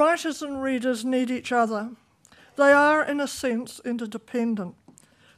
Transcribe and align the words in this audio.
Writers 0.00 0.40
and 0.40 0.62
readers 0.62 1.04
need 1.04 1.30
each 1.30 1.52
other. 1.52 1.90
They 2.56 2.72
are, 2.72 3.04
in 3.04 3.20
a 3.20 3.28
sense, 3.28 3.82
interdependent. 3.84 4.74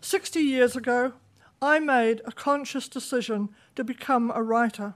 60 0.00 0.38
years 0.38 0.76
ago, 0.76 1.14
I 1.60 1.80
made 1.80 2.22
a 2.24 2.30
conscious 2.30 2.86
decision 2.86 3.48
to 3.74 3.82
become 3.82 4.30
a 4.32 4.40
writer. 4.40 4.94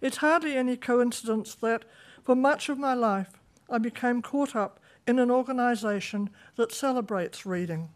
It's 0.00 0.24
hardly 0.24 0.56
any 0.56 0.78
coincidence 0.78 1.54
that, 1.56 1.84
for 2.24 2.34
much 2.34 2.70
of 2.70 2.78
my 2.78 2.94
life, 2.94 3.38
I 3.68 3.76
became 3.76 4.22
caught 4.22 4.56
up 4.56 4.80
in 5.06 5.18
an 5.18 5.30
organisation 5.30 6.30
that 6.56 6.72
celebrates 6.72 7.44
reading. 7.44 7.90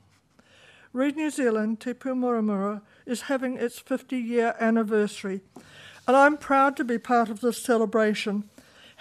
Read 0.93 1.17
New 1.17 1.31
Zealand, 1.31 1.81
Te 1.81 1.95
Pou 1.95 2.15
Muramura, 2.15 2.83
is 3.07 3.23
having 3.23 3.57
its 3.57 3.79
50 3.79 4.19
year 4.19 4.55
anniversary, 4.61 5.41
and 6.07 6.15
I'm 6.15 6.37
proud 6.37 6.77
to 6.77 6.85
be 6.85 6.99
part 6.99 7.31
of 7.31 7.41
this 7.41 7.57
celebration, 7.57 8.51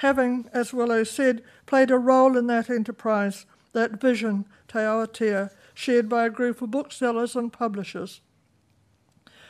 having, 0.03 0.49
as 0.51 0.73
Willow 0.73 1.05
said, 1.05 1.41
played 1.65 1.89
a 1.89 1.97
role 1.97 2.37
in 2.37 2.47
that 2.47 2.69
enterprise, 2.69 3.45
that 3.71 4.01
vision, 4.01 4.45
Te 4.67 4.79
Awatea, 4.79 5.49
shared 5.73 6.09
by 6.09 6.25
a 6.25 6.29
group 6.29 6.61
of 6.61 6.71
booksellers 6.71 7.37
and 7.37 7.53
publishers. 7.53 8.19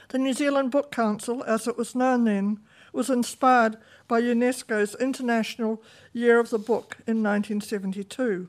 The 0.09 0.19
New 0.19 0.31
Zealand 0.33 0.69
Book 0.69 0.91
Council, 0.91 1.43
as 1.45 1.67
it 1.67 1.75
was 1.75 1.95
known 1.95 2.25
then, 2.25 2.59
was 2.93 3.09
inspired 3.09 3.77
by 4.07 4.21
UNESCO's 4.21 4.93
International 5.01 5.81
Year 6.13 6.39
of 6.39 6.51
the 6.51 6.59
Book 6.59 6.97
in 7.07 7.23
1972. 7.23 8.47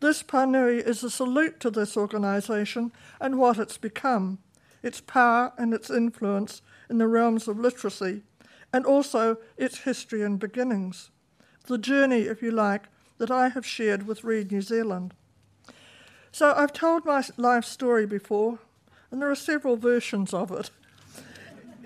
This 0.00 0.24
Panui 0.24 0.84
is 0.84 1.04
a 1.04 1.10
salute 1.10 1.60
to 1.60 1.70
this 1.70 1.96
organisation 1.96 2.90
and 3.20 3.38
what 3.38 3.60
it's 3.60 3.78
become, 3.78 4.38
its 4.82 5.00
power 5.00 5.52
and 5.56 5.72
its 5.72 5.88
influence 5.88 6.62
in 6.88 6.98
the 6.98 7.06
realms 7.06 7.46
of 7.46 7.60
literacy, 7.60 8.24
and 8.72 8.86
also 8.86 9.36
its 9.56 9.78
history 9.78 10.22
and 10.22 10.38
beginnings. 10.38 11.10
The 11.66 11.78
journey, 11.78 12.22
if 12.22 12.42
you 12.42 12.50
like, 12.50 12.88
that 13.18 13.30
I 13.30 13.48
have 13.48 13.66
shared 13.66 14.06
with 14.06 14.24
Read 14.24 14.50
New 14.50 14.62
Zealand. 14.62 15.14
So 16.32 16.54
I've 16.56 16.72
told 16.72 17.04
my 17.04 17.24
life 17.36 17.64
story 17.64 18.06
before, 18.06 18.58
and 19.10 19.20
there 19.20 19.30
are 19.30 19.34
several 19.34 19.76
versions 19.76 20.32
of 20.32 20.50
it. 20.52 20.70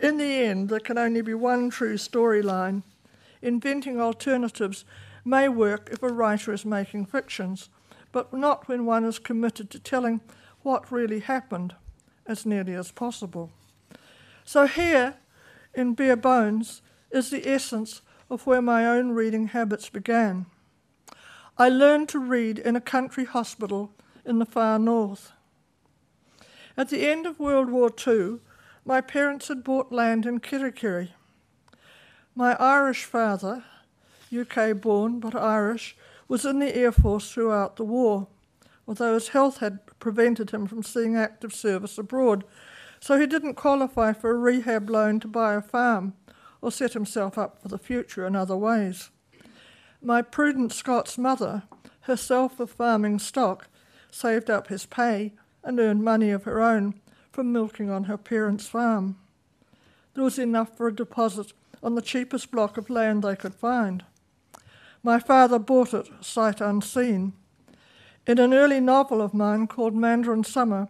In 0.01 0.19
the 0.19 0.25
end, 0.25 0.69
there 0.69 0.81
can 0.81 0.99
only 0.99 1.23
be 1.23 1.35
one 1.35 1.71
true 1.71 1.97
storyline. 1.97 2.83
Inventing 3.41 4.01
alternatives 4.01 4.85
may 5.25 5.49
work 5.49 5.89
if 5.91 6.03
a 6.03 6.09
writer 6.09 6.53
is 6.53 6.65
making 6.65 7.07
fictions, 7.07 7.71
but 8.13 8.33
not 8.33 8.69
when 8.69 8.87
one 8.87 9.05
is 9.05 9.19
committed 9.19 9.71
to 9.71 9.79
telling 9.79 10.21
what 10.63 10.93
really 10.93 11.21
happened 11.21 11.75
as 12.27 12.47
nearly 12.47 12.75
as 12.75 12.91
possible. 12.91 13.51
So, 14.45 14.67
here, 14.67 15.15
in 15.75 15.95
bare 15.95 16.17
bones, 16.17 16.83
is 17.11 17.31
the 17.31 17.49
essence 17.49 18.03
of 18.31 18.47
where 18.47 18.63
my 18.63 18.87
own 18.87 19.13
reading 19.13 19.49
habits 19.49 19.89
began. 19.89 20.47
I 21.57 21.69
learned 21.69 22.09
to 22.11 22.19
read 22.19 22.59
in 22.59 22.75
a 22.75 22.81
country 22.81 23.25
hospital 23.25 23.93
in 24.25 24.39
the 24.39 24.47
far 24.47 24.79
north. 24.79 25.33
At 26.77 26.89
the 26.89 27.09
end 27.09 27.27
of 27.27 27.39
World 27.39 27.71
War 27.71 27.91
II, 28.07 28.41
my 28.85 29.01
parents 29.01 29.49
had 29.49 29.63
bought 29.63 29.93
land 29.93 30.27
in 30.27 30.41
Kerikeri. 30.41 31.11
My 32.35 32.57
Irish 32.57 33.05
father, 33.05 33.65
UK 34.37 34.81
born 34.81 35.21
but 35.21 35.37
Irish, 35.37 35.97
was 36.27 36.45
in 36.45 36.59
the 36.59 36.75
Air 36.75 36.91
Force 36.91 37.31
throughout 37.31 37.77
the 37.77 37.85
war, 37.85 38.27
although 38.89 39.15
his 39.15 39.29
health 39.29 39.59
had 39.59 39.79
prevented 40.01 40.51
him 40.51 40.67
from 40.67 40.83
seeing 40.83 41.17
active 41.17 41.55
service 41.55 41.97
abroad, 41.97 42.43
so 43.05 43.21
he 43.21 43.27
didn't 43.27 43.53
qualify 43.53 44.15
for 44.15 44.31
a 44.31 44.35
rehab 44.35 44.89
loan 44.89 45.21
to 45.21 45.29
buy 45.29 45.53
a 45.53 45.61
farm 45.61 46.15
or 46.63 46.73
set 46.73 46.95
himself 46.95 47.37
up 47.37 47.61
for 47.61 47.69
the 47.69 47.77
future 47.77 48.27
in 48.27 48.35
other 48.35 48.57
ways. 48.57 49.11
My 50.01 50.23
prudent 50.23 50.73
Scots 50.73 51.19
mother, 51.19 51.65
herself 52.01 52.59
of 52.59 52.71
farming 52.71 53.19
stock, 53.19 53.69
saved 54.11 54.49
up 54.49 54.69
his 54.69 54.87
pay 54.87 55.35
and 55.63 55.79
earned 55.79 56.03
money 56.03 56.31
of 56.31 56.45
her 56.45 56.63
own 56.63 56.95
from 57.31 57.53
milking 57.53 57.91
on 57.91 58.05
her 58.05 58.17
parents' 58.17 58.69
farm. 58.69 59.19
There 60.15 60.25
was 60.25 60.39
enough 60.39 60.75
for 60.75 60.89
a 60.89 60.95
deposit 60.95 61.53
on 61.83 61.97
the 61.97 62.01
cheapest 62.01 62.51
block 62.51 62.79
of 62.79 62.89
land 62.89 63.23
they 63.23 63.37
could 63.37 63.55
find. 63.55 64.03
My 65.03 65.19
father 65.19 65.59
bought 65.59 65.93
it 65.93 66.09
sight 66.23 66.63
unseen. 66.63 67.35
In 68.27 68.39
an 68.39 68.55
early 68.55 68.81
novel 68.81 69.21
of 69.21 69.35
mine 69.35 69.67
called 69.67 69.95
Mandarin 69.95 70.43
Summer, 70.43 70.89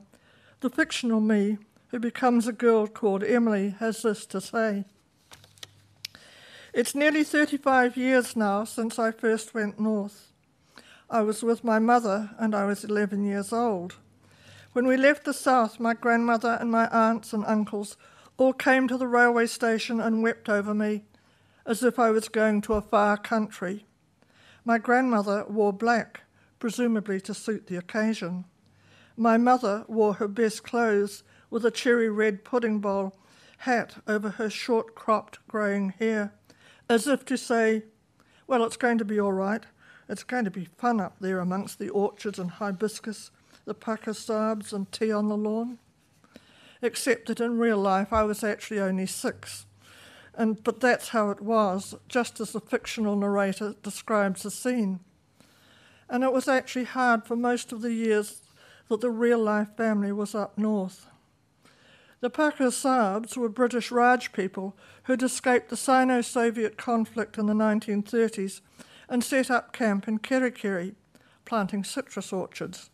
the 0.60 0.70
fictional 0.70 1.20
me, 1.20 1.58
who 1.94 2.00
becomes 2.00 2.48
a 2.48 2.52
girl 2.52 2.88
called 2.88 3.22
Emily, 3.22 3.76
has 3.78 4.02
this 4.02 4.26
to 4.26 4.40
say. 4.40 4.84
It's 6.72 6.92
nearly 6.92 7.22
35 7.22 7.96
years 7.96 8.34
now 8.34 8.64
since 8.64 8.98
I 8.98 9.12
first 9.12 9.54
went 9.54 9.78
north. 9.78 10.32
I 11.08 11.22
was 11.22 11.44
with 11.44 11.62
my 11.62 11.78
mother 11.78 12.30
and 12.36 12.52
I 12.52 12.64
was 12.64 12.82
11 12.82 13.24
years 13.24 13.52
old. 13.52 13.94
When 14.72 14.88
we 14.88 14.96
left 14.96 15.22
the 15.22 15.32
south, 15.32 15.78
my 15.78 15.94
grandmother 15.94 16.58
and 16.60 16.68
my 16.68 16.88
aunts 16.88 17.32
and 17.32 17.44
uncles 17.46 17.96
all 18.38 18.52
came 18.52 18.88
to 18.88 18.98
the 18.98 19.06
railway 19.06 19.46
station 19.46 20.00
and 20.00 20.20
wept 20.20 20.48
over 20.48 20.74
me 20.74 21.04
as 21.64 21.84
if 21.84 22.00
I 22.00 22.10
was 22.10 22.28
going 22.28 22.60
to 22.62 22.74
a 22.74 22.82
far 22.82 23.16
country. 23.16 23.86
My 24.64 24.78
grandmother 24.78 25.44
wore 25.48 25.72
black, 25.72 26.22
presumably 26.58 27.20
to 27.20 27.34
suit 27.34 27.68
the 27.68 27.76
occasion. 27.76 28.46
My 29.16 29.36
mother 29.36 29.84
wore 29.86 30.14
her 30.14 30.26
best 30.26 30.64
clothes 30.64 31.22
with 31.50 31.64
a 31.64 31.70
cherry 31.70 32.08
red 32.08 32.44
pudding 32.44 32.80
bowl 32.80 33.16
hat 33.58 33.96
over 34.06 34.30
her 34.30 34.50
short 34.50 34.94
cropped 34.94 35.38
greying 35.48 35.90
hair, 35.98 36.32
as 36.88 37.06
if 37.06 37.24
to 37.24 37.36
say, 37.36 37.84
Well, 38.46 38.64
it's 38.64 38.76
going 38.76 38.98
to 38.98 39.04
be 39.04 39.18
all 39.20 39.32
right. 39.32 39.64
It's 40.08 40.24
going 40.24 40.44
to 40.44 40.50
be 40.50 40.68
fun 40.76 41.00
up 41.00 41.16
there 41.20 41.38
amongst 41.38 41.78
the 41.78 41.88
orchards 41.88 42.38
and 42.38 42.50
hibiscus 42.50 43.30
the 43.64 43.74
pukka 43.74 44.10
sahibs 44.10 44.72
and 44.72 44.90
tea 44.92 45.12
on 45.12 45.28
the 45.28 45.36
lawn. 45.36 45.78
Except 46.82 47.26
that 47.26 47.40
in 47.40 47.58
real 47.58 47.78
life 47.78 48.12
I 48.12 48.24
was 48.24 48.44
actually 48.44 48.80
only 48.80 49.06
six. 49.06 49.66
And, 50.36 50.62
but 50.62 50.80
that's 50.80 51.10
how 51.10 51.30
it 51.30 51.40
was, 51.40 51.94
just 52.08 52.40
as 52.40 52.52
the 52.52 52.60
fictional 52.60 53.16
narrator 53.16 53.74
describes 53.82 54.42
the 54.42 54.50
scene. 54.50 55.00
And 56.08 56.24
it 56.24 56.32
was 56.32 56.48
actually 56.48 56.84
hard 56.84 57.24
for 57.24 57.36
most 57.36 57.72
of 57.72 57.80
the 57.80 57.92
years 57.92 58.42
that 58.88 59.00
the 59.00 59.10
real 59.10 59.38
life 59.38 59.68
family 59.76 60.12
was 60.12 60.34
up 60.34 60.58
north. 60.58 61.06
The 62.24 62.30
Pukka 62.30 62.72
sahibs 62.72 63.36
were 63.36 63.50
British 63.50 63.90
Raj 63.90 64.32
people 64.32 64.74
who'd 65.02 65.22
escaped 65.22 65.68
the 65.68 65.76
Sino 65.76 66.22
Soviet 66.22 66.78
conflict 66.78 67.36
in 67.36 67.44
the 67.44 67.52
1930s 67.52 68.62
and 69.10 69.22
set 69.22 69.50
up 69.50 69.74
camp 69.74 70.08
in 70.08 70.18
Kerikeri, 70.18 70.94
planting 71.44 71.84
citrus 71.84 72.32
orchards. 72.32 72.88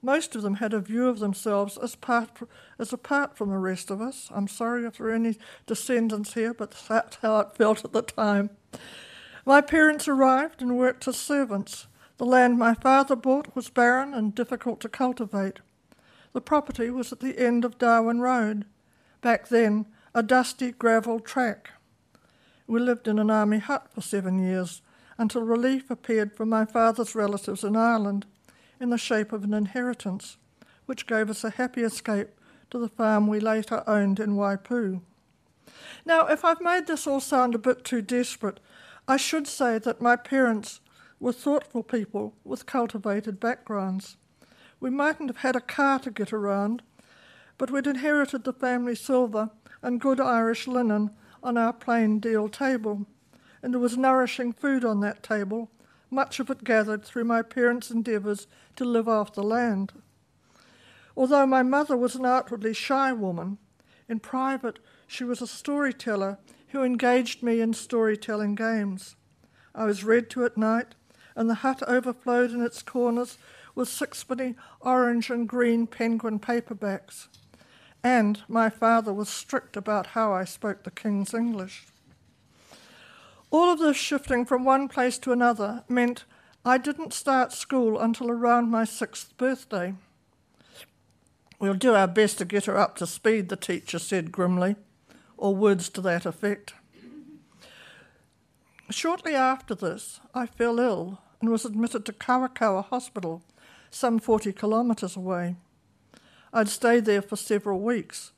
Most 0.00 0.34
of 0.34 0.40
them 0.40 0.54
had 0.54 0.72
a 0.72 0.80
view 0.80 1.08
of 1.08 1.18
themselves 1.18 1.76
as, 1.76 1.94
part, 1.94 2.38
as 2.78 2.90
apart 2.90 3.36
from 3.36 3.50
the 3.50 3.58
rest 3.58 3.90
of 3.90 4.00
us. 4.00 4.30
I'm 4.34 4.48
sorry 4.48 4.86
if 4.86 4.96
there 4.96 5.08
are 5.08 5.12
any 5.12 5.36
descendants 5.66 6.32
here, 6.32 6.54
but 6.54 6.70
that's 6.88 7.16
how 7.16 7.40
it 7.40 7.54
felt 7.54 7.84
at 7.84 7.92
the 7.92 8.00
time. 8.00 8.48
My 9.44 9.60
parents 9.60 10.08
arrived 10.08 10.62
and 10.62 10.78
worked 10.78 11.06
as 11.06 11.18
servants. 11.18 11.86
The 12.16 12.24
land 12.24 12.58
my 12.58 12.72
father 12.72 13.14
bought 13.14 13.54
was 13.54 13.68
barren 13.68 14.14
and 14.14 14.34
difficult 14.34 14.80
to 14.80 14.88
cultivate. 14.88 15.58
The 16.32 16.40
property 16.40 16.90
was 16.90 17.12
at 17.12 17.20
the 17.20 17.38
end 17.38 17.64
of 17.64 17.78
Darwin 17.78 18.20
Road, 18.20 18.66
back 19.20 19.48
then 19.48 19.86
a 20.14 20.22
dusty 20.22 20.72
gravel 20.72 21.20
track. 21.20 21.70
We 22.66 22.80
lived 22.80 23.08
in 23.08 23.18
an 23.18 23.30
army 23.30 23.58
hut 23.58 23.88
for 23.90 24.00
seven 24.00 24.38
years 24.38 24.82
until 25.16 25.42
relief 25.42 25.90
appeared 25.90 26.34
from 26.34 26.48
my 26.48 26.64
father's 26.64 27.14
relatives 27.14 27.64
in 27.64 27.76
Ireland 27.76 28.26
in 28.80 28.90
the 28.90 28.98
shape 28.98 29.32
of 29.32 29.44
an 29.44 29.54
inheritance, 29.54 30.36
which 30.86 31.06
gave 31.06 31.28
us 31.28 31.44
a 31.44 31.50
happy 31.50 31.82
escape 31.82 32.28
to 32.70 32.78
the 32.78 32.88
farm 32.88 33.26
we 33.26 33.40
later 33.40 33.82
owned 33.86 34.20
in 34.20 34.36
Waipu. 34.36 35.00
Now, 36.04 36.26
if 36.26 36.44
I've 36.44 36.60
made 36.60 36.86
this 36.86 37.06
all 37.06 37.20
sound 37.20 37.54
a 37.54 37.58
bit 37.58 37.84
too 37.84 38.02
desperate, 38.02 38.60
I 39.06 39.16
should 39.16 39.46
say 39.46 39.78
that 39.78 40.02
my 40.02 40.16
parents 40.16 40.80
were 41.18 41.32
thoughtful 41.32 41.82
people 41.82 42.34
with 42.44 42.66
cultivated 42.66 43.40
backgrounds. 43.40 44.16
We 44.80 44.90
mightn't 44.90 45.28
have 45.28 45.38
had 45.38 45.56
a 45.56 45.60
car 45.60 45.98
to 46.00 46.10
get 46.10 46.32
around, 46.32 46.82
but 47.56 47.70
we'd 47.70 47.86
inherited 47.86 48.44
the 48.44 48.52
family 48.52 48.94
silver 48.94 49.50
and 49.82 50.00
good 50.00 50.20
Irish 50.20 50.66
linen 50.66 51.10
on 51.42 51.56
our 51.56 51.72
plain 51.72 52.20
deal 52.20 52.48
table, 52.48 53.06
and 53.62 53.74
there 53.74 53.80
was 53.80 53.96
nourishing 53.96 54.52
food 54.52 54.84
on 54.84 55.00
that 55.00 55.22
table 55.22 55.70
much 56.10 56.40
of 56.40 56.50
it 56.50 56.64
gathered 56.64 57.04
through 57.04 57.24
my 57.24 57.42
parents' 57.42 57.90
endeavours 57.90 58.46
to 58.76 58.84
live 58.84 59.08
off 59.08 59.34
the 59.34 59.42
land. 59.42 59.92
Although 61.16 61.46
my 61.46 61.62
mother 61.62 61.96
was 61.96 62.14
an 62.14 62.24
outwardly 62.24 62.72
shy 62.72 63.12
woman, 63.12 63.58
in 64.08 64.20
private 64.20 64.78
she 65.06 65.24
was 65.24 65.42
a 65.42 65.46
storyteller 65.46 66.38
who 66.68 66.82
engaged 66.82 67.42
me 67.42 67.60
in 67.60 67.74
storytelling 67.74 68.54
games. 68.54 69.16
I 69.74 69.84
was 69.84 70.04
read 70.04 70.30
to 70.30 70.44
at 70.44 70.56
night, 70.56 70.94
and 71.34 71.48
the 71.48 71.56
hut 71.56 71.82
overflowed 71.86 72.50
in 72.52 72.62
its 72.62 72.82
corners 72.82 73.38
with 73.78 73.88
sixpenny 73.88 74.56
orange 74.80 75.30
and 75.30 75.48
green 75.48 75.86
penguin 75.86 76.40
paperbacks. 76.40 77.28
And 78.02 78.42
my 78.48 78.68
father 78.68 79.12
was 79.12 79.28
strict 79.28 79.76
about 79.76 80.08
how 80.08 80.32
I 80.32 80.44
spoke 80.44 80.82
the 80.82 80.90
King's 80.90 81.32
English. 81.32 81.86
All 83.52 83.72
of 83.72 83.78
this 83.78 83.96
shifting 83.96 84.44
from 84.44 84.64
one 84.64 84.88
place 84.88 85.16
to 85.18 85.30
another 85.30 85.84
meant 85.88 86.24
I 86.64 86.76
didn't 86.76 87.12
start 87.12 87.52
school 87.52 88.00
until 88.00 88.32
around 88.32 88.68
my 88.68 88.82
sixth 88.82 89.36
birthday. 89.36 89.94
We'll 91.60 91.74
do 91.74 91.94
our 91.94 92.08
best 92.08 92.38
to 92.38 92.44
get 92.44 92.64
her 92.64 92.76
up 92.76 92.96
to 92.96 93.06
speed, 93.06 93.48
the 93.48 93.56
teacher 93.56 94.00
said 94.00 94.32
grimly, 94.32 94.74
or 95.36 95.54
words 95.54 95.88
to 95.90 96.00
that 96.00 96.26
effect. 96.26 96.74
Shortly 98.90 99.36
after 99.36 99.76
this, 99.76 100.18
I 100.34 100.46
fell 100.46 100.80
ill 100.80 101.20
and 101.40 101.50
was 101.50 101.64
admitted 101.64 102.04
to 102.06 102.12
Kawakawa 102.12 102.84
Hospital, 102.86 103.44
some 103.90 104.18
40 104.18 104.52
kilometres 104.52 105.16
away. 105.16 105.56
I'd 106.52 106.68
stayed 106.68 107.04
there 107.04 107.22
for 107.22 107.36
several 107.36 107.80
weeks, 107.80 108.32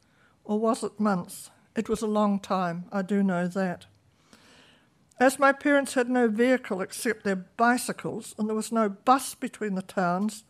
or 0.44 0.58
was 0.58 0.82
it 0.82 0.98
months? 0.98 1.50
It 1.76 1.88
was 1.88 2.02
a 2.02 2.06
long 2.06 2.40
time, 2.40 2.84
I 2.90 3.02
do 3.02 3.22
know 3.22 3.46
that. 3.46 3.86
As 5.20 5.38
my 5.38 5.52
parents 5.52 5.94
had 5.94 6.08
no 6.08 6.28
vehicle 6.28 6.80
except 6.80 7.24
their 7.24 7.36
bicycles, 7.36 8.34
and 8.38 8.48
there 8.48 8.56
was 8.56 8.72
no 8.72 8.88
bus 8.88 9.34
between 9.34 9.74
the 9.74 9.82
towns, 9.82 10.44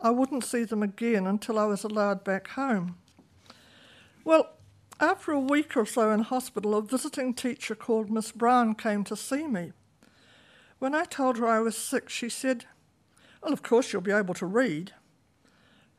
I 0.00 0.10
wouldn't 0.10 0.44
see 0.44 0.64
them 0.64 0.82
again 0.82 1.26
until 1.26 1.58
I 1.58 1.64
was 1.64 1.84
allowed 1.84 2.24
back 2.24 2.48
home. 2.48 2.96
Well, 4.24 4.50
after 5.00 5.30
a 5.30 5.40
week 5.40 5.76
or 5.76 5.86
so 5.86 6.10
in 6.10 6.20
hospital, 6.20 6.74
a 6.74 6.82
visiting 6.82 7.32
teacher 7.32 7.76
called 7.76 8.10
Miss 8.10 8.32
Brown 8.32 8.74
came 8.74 9.04
to 9.04 9.16
see 9.16 9.46
me. 9.46 9.72
When 10.80 10.94
I 10.94 11.04
told 11.04 11.38
her 11.38 11.46
I 11.46 11.60
was 11.60 11.76
sick, 11.76 12.08
she 12.08 12.28
said, 12.28 12.66
Well, 13.48 13.54
of 13.54 13.62
course 13.62 13.94
you'll 13.94 14.02
be 14.02 14.12
able 14.12 14.34
to 14.34 14.44
read. 14.44 14.92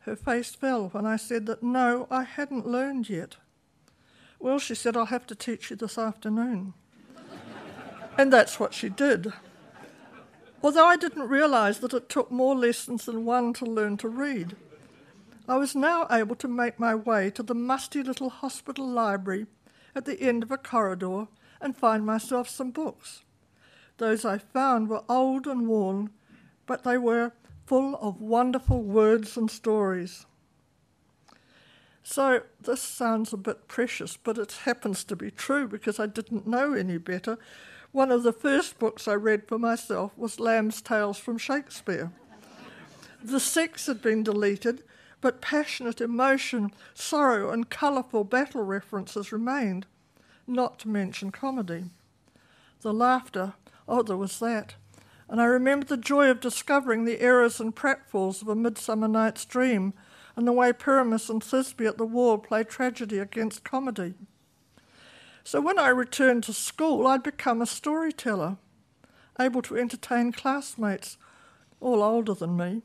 Her 0.01 0.15
face 0.15 0.53
fell 0.53 0.89
when 0.89 1.07
I 1.07 1.15
said 1.15 1.47
that 1.47 1.63
no, 1.63 2.05
I 2.11 2.21
hadn't 2.21 2.67
learned 2.67 3.09
yet. 3.09 3.37
Well, 4.37 4.59
she 4.59 4.75
said, 4.75 4.95
I'll 4.95 5.07
have 5.07 5.25
to 5.25 5.33
teach 5.33 5.71
you 5.71 5.75
this 5.75 5.97
afternoon. 5.97 6.75
and 8.19 8.31
that's 8.31 8.59
what 8.59 8.75
she 8.75 8.87
did. 8.87 9.33
Although 10.61 10.85
I 10.85 10.95
didn't 10.95 11.27
realise 11.27 11.79
that 11.79 11.95
it 11.95 12.07
took 12.07 12.29
more 12.29 12.55
lessons 12.55 13.05
than 13.05 13.25
one 13.25 13.53
to 13.53 13.65
learn 13.65 13.97
to 13.97 14.09
read. 14.09 14.55
I 15.47 15.57
was 15.57 15.75
now 15.75 16.05
able 16.11 16.35
to 16.35 16.47
make 16.47 16.79
my 16.79 16.93
way 16.93 17.31
to 17.31 17.41
the 17.41 17.55
musty 17.55 18.03
little 18.03 18.29
hospital 18.29 18.87
library 18.87 19.47
at 19.95 20.05
the 20.05 20.21
end 20.21 20.43
of 20.43 20.51
a 20.51 20.57
corridor 20.59 21.25
and 21.59 21.75
find 21.75 22.05
myself 22.05 22.47
some 22.47 22.69
books. 22.69 23.23
Those 23.97 24.23
I 24.23 24.37
found 24.37 24.87
were 24.87 25.03
old 25.09 25.47
and 25.47 25.67
worn, 25.67 26.11
but 26.69 26.83
they 26.83 26.99
were 26.99 27.31
full 27.65 27.95
of 27.95 28.21
wonderful 28.21 28.83
words 28.83 29.35
and 29.35 29.49
stories. 29.49 30.27
So, 32.03 32.43
this 32.61 32.79
sounds 32.79 33.33
a 33.33 33.37
bit 33.37 33.67
precious, 33.67 34.17
but 34.17 34.37
it 34.37 34.51
happens 34.65 35.03
to 35.05 35.15
be 35.15 35.31
true 35.31 35.67
because 35.67 35.99
I 35.99 36.05
didn't 36.05 36.45
know 36.45 36.73
any 36.75 36.99
better. 36.99 37.39
One 37.91 38.11
of 38.11 38.21
the 38.21 38.31
first 38.31 38.77
books 38.77 39.07
I 39.07 39.15
read 39.15 39.47
for 39.47 39.57
myself 39.57 40.11
was 40.15 40.39
Lamb's 40.39 40.79
Tales 40.79 41.17
from 41.17 41.39
Shakespeare. 41.39 42.11
The 43.23 43.39
sex 43.39 43.87
had 43.87 43.99
been 43.99 44.21
deleted, 44.21 44.83
but 45.21 45.41
passionate 45.41 45.99
emotion, 45.99 46.71
sorrow, 46.93 47.49
and 47.49 47.67
colourful 47.67 48.25
battle 48.25 48.63
references 48.63 49.31
remained, 49.31 49.87
not 50.45 50.77
to 50.79 50.87
mention 50.87 51.31
comedy. 51.31 51.85
The 52.81 52.93
laughter, 52.93 53.53
oh, 53.87 54.03
there 54.03 54.17
was 54.17 54.37
that. 54.37 54.75
And 55.29 55.39
I 55.39 55.45
remember 55.45 55.85
the 55.85 55.95
joy 55.95 56.29
of 56.31 56.39
discovering 56.39 57.05
the 57.05 57.21
errors 57.21 57.59
and 57.59 57.75
pratfalls 57.75 58.41
of 58.41 58.47
A 58.47 58.55
Midsummer 58.55 59.07
Night's 59.07 59.45
Dream 59.45 59.93
and 60.35 60.47
the 60.47 60.51
way 60.51 60.73
Pyramus 60.73 61.29
and 61.29 61.43
Thisbe 61.43 61.87
at 61.87 61.97
the 61.97 62.05
wall 62.05 62.39
play 62.39 62.63
tragedy 62.63 63.19
against 63.19 63.63
comedy. 63.63 64.15
So 65.43 65.61
when 65.61 65.77
I 65.77 65.89
returned 65.89 66.43
to 66.45 66.53
school, 66.53 67.05
I'd 67.05 67.23
become 67.23 67.61
a 67.61 67.67
storyteller, 67.67 68.57
able 69.39 69.61
to 69.63 69.77
entertain 69.77 70.31
classmates, 70.31 71.17
all 71.79 72.01
older 72.01 72.33
than 72.33 72.57
me. 72.57 72.81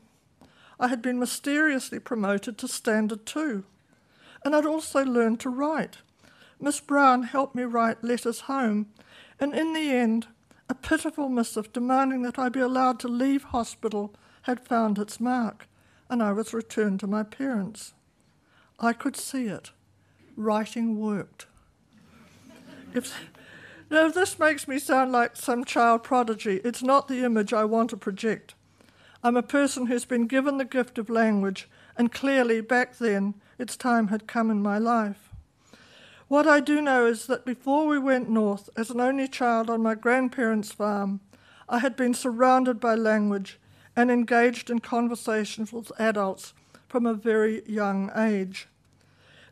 I 0.79 0.87
had 0.87 1.01
been 1.01 1.19
mysteriously 1.19 1.99
promoted 1.99 2.57
to 2.59 2.67
Standard 2.67 3.25
2. 3.25 3.63
And 4.43 4.55
I'd 4.55 4.65
also 4.65 5.03
learned 5.03 5.39
to 5.41 5.49
write. 5.49 5.97
Miss 6.59 6.79
Brown 6.79 7.23
helped 7.23 7.55
me 7.55 7.63
write 7.63 8.03
letters 8.03 8.41
home, 8.41 8.87
and 9.39 9.53
in 9.53 9.73
the 9.73 9.91
end, 9.91 10.27
a 10.67 10.75
pitiful 10.75 11.29
missive 11.29 11.71
demanding 11.73 12.21
that 12.23 12.39
I 12.39 12.49
be 12.49 12.59
allowed 12.59 12.99
to 13.01 13.07
leave 13.07 13.43
hospital 13.43 14.13
had 14.43 14.65
found 14.65 14.97
its 14.97 15.19
mark, 15.19 15.67
and 16.09 16.21
I 16.21 16.31
was 16.31 16.53
returned 16.53 16.99
to 17.01 17.07
my 17.07 17.23
parents. 17.23 17.93
I 18.79 18.93
could 18.93 19.15
see 19.15 19.45
it. 19.45 19.71
Writing 20.35 20.99
worked. 20.99 21.47
If, 22.93 23.13
now, 23.89 24.07
if 24.07 24.13
this 24.13 24.39
makes 24.39 24.67
me 24.67 24.79
sound 24.79 25.11
like 25.11 25.35
some 25.35 25.65
child 25.65 26.03
prodigy, 26.03 26.61
it's 26.63 26.83
not 26.83 27.07
the 27.07 27.23
image 27.23 27.53
I 27.53 27.65
want 27.65 27.91
to 27.91 27.97
project. 27.97 28.55
I'm 29.23 29.37
a 29.37 29.43
person 29.43 29.87
who's 29.87 30.05
been 30.05 30.27
given 30.27 30.57
the 30.57 30.65
gift 30.65 30.97
of 30.97 31.09
language, 31.09 31.67
and 31.97 32.11
clearly 32.11 32.61
back 32.61 32.97
then 32.97 33.35
its 33.57 33.75
time 33.75 34.07
had 34.07 34.27
come 34.27 34.51
in 34.51 34.61
my 34.61 34.77
life. 34.77 35.24
What 36.27 36.47
I 36.47 36.59
do 36.59 36.81
know 36.81 37.05
is 37.05 37.27
that 37.27 37.45
before 37.45 37.85
we 37.85 37.99
went 37.99 38.29
north, 38.29 38.69
as 38.75 38.89
an 38.89 38.99
only 38.99 39.27
child 39.27 39.69
on 39.69 39.83
my 39.83 39.93
grandparents' 39.93 40.71
farm, 40.71 41.19
I 41.69 41.79
had 41.79 41.95
been 41.95 42.15
surrounded 42.15 42.79
by 42.79 42.95
language 42.95 43.59
and 43.95 44.09
engaged 44.09 44.71
in 44.71 44.79
conversations 44.79 45.71
with 45.71 45.91
adults 45.99 46.53
from 46.87 47.05
a 47.05 47.13
very 47.13 47.61
young 47.69 48.11
age. 48.15 48.67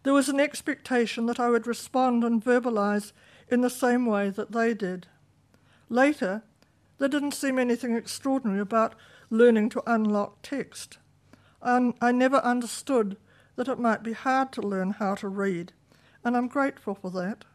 There 0.01 0.13
was 0.13 0.29
an 0.29 0.39
expectation 0.39 1.27
that 1.27 1.39
I 1.39 1.49
would 1.49 1.67
respond 1.67 2.23
and 2.23 2.43
verbalize 2.43 3.11
in 3.47 3.61
the 3.61 3.69
same 3.69 4.07
way 4.07 4.31
that 4.31 4.51
they 4.51 4.73
did. 4.73 5.05
Later, 5.89 6.41
there 6.97 7.07
didn't 7.07 7.33
seem 7.33 7.59
anything 7.59 7.95
extraordinary 7.95 8.59
about 8.59 8.95
learning 9.29 9.69
to 9.69 9.83
unlock 9.85 10.41
text. 10.41 10.97
And 11.61 11.93
I 12.01 12.11
never 12.11 12.37
understood 12.37 13.17
that 13.55 13.67
it 13.67 13.79
might 13.79 14.01
be 14.01 14.13
hard 14.13 14.51
to 14.53 14.61
learn 14.61 14.91
how 14.91 15.15
to 15.15 15.27
read, 15.27 15.71
and 16.23 16.37
I'm 16.37 16.47
grateful 16.47 16.95
for 16.95 17.09
that. 17.11 17.45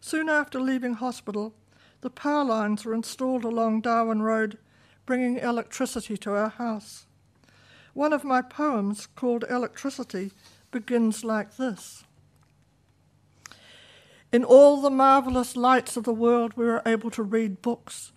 Soon 0.00 0.28
after 0.28 0.60
leaving 0.60 0.94
hospital, 0.94 1.54
the 2.00 2.10
power 2.10 2.44
lines 2.44 2.84
were 2.84 2.94
installed 2.94 3.44
along 3.44 3.82
Darwin 3.82 4.22
Road, 4.22 4.58
bringing 5.06 5.38
electricity 5.38 6.16
to 6.18 6.34
our 6.34 6.48
house. 6.48 7.06
One 7.92 8.12
of 8.12 8.24
my 8.24 8.42
poems, 8.42 9.06
called 9.06 9.44
Electricity, 9.50 10.32
begins 10.70 11.24
like 11.24 11.56
this 11.56 12.04
In 14.32 14.44
all 14.44 14.80
the 14.80 14.90
marvellous 14.90 15.56
lights 15.56 15.96
of 15.96 16.04
the 16.04 16.14
world, 16.14 16.54
we 16.56 16.64
were 16.64 16.82
able 16.86 17.10
to 17.10 17.22
read 17.22 17.60
books 17.60 18.12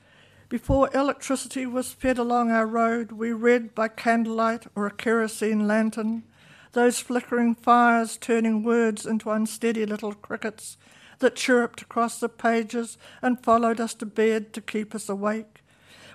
before 0.54 0.88
electricity 0.94 1.66
was 1.66 1.94
fed 1.94 2.20
along 2.20 2.52
our 2.52 2.68
road, 2.68 3.12
we 3.12 3.32
read 3.32 3.74
by 3.74 3.88
candlelight 3.88 4.68
or 4.76 4.86
a 4.86 4.92
kerosene 4.92 5.68
lantern, 5.68 6.26
those 6.74 7.00
flickering 7.00 7.56
fires 7.56 8.18
turning 8.18 8.64
words 8.64 9.06
into 9.06 9.32
unsteady 9.32 9.86
little 9.86 10.14
crickets 10.14 10.78
that 11.20 11.36
chirruped 11.36 11.82
across 11.82 12.20
the 12.20 12.30
pages 12.30 12.98
and 13.22 13.44
followed 13.44 13.80
us 13.80 13.94
to 13.96 14.06
bed 14.06 14.54
to 14.54 14.62
keep 14.62 14.94
us 14.94 15.08
awake. 15.08 15.64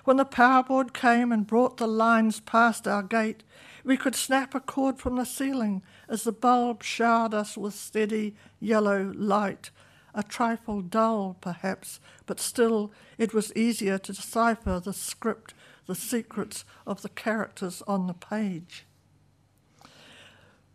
When 0.03 0.17
the 0.17 0.25
power 0.25 0.63
board 0.63 0.93
came 0.93 1.31
and 1.31 1.47
brought 1.47 1.77
the 1.77 1.87
lines 1.87 2.39
past 2.39 2.87
our 2.87 3.03
gate, 3.03 3.43
we 3.83 3.97
could 3.97 4.15
snap 4.15 4.53
a 4.53 4.59
cord 4.59 4.99
from 4.99 5.15
the 5.15 5.25
ceiling 5.25 5.81
as 6.07 6.23
the 6.23 6.31
bulb 6.31 6.83
showered 6.83 7.33
us 7.33 7.57
with 7.57 7.73
steady 7.73 8.35
yellow 8.59 9.11
light 9.15 9.71
a 10.13 10.23
trifle 10.23 10.81
dull, 10.81 11.37
perhaps, 11.39 11.99
but 12.25 12.39
still 12.39 12.91
it 13.17 13.33
was 13.33 13.55
easier 13.55 13.97
to 13.97 14.13
decipher 14.13 14.79
the 14.79 14.93
script, 14.93 15.53
the 15.85 15.95
secrets 15.95 16.65
of 16.85 17.01
the 17.01 17.09
characters 17.09 17.81
on 17.87 18.07
the 18.07 18.13
page. 18.13 18.85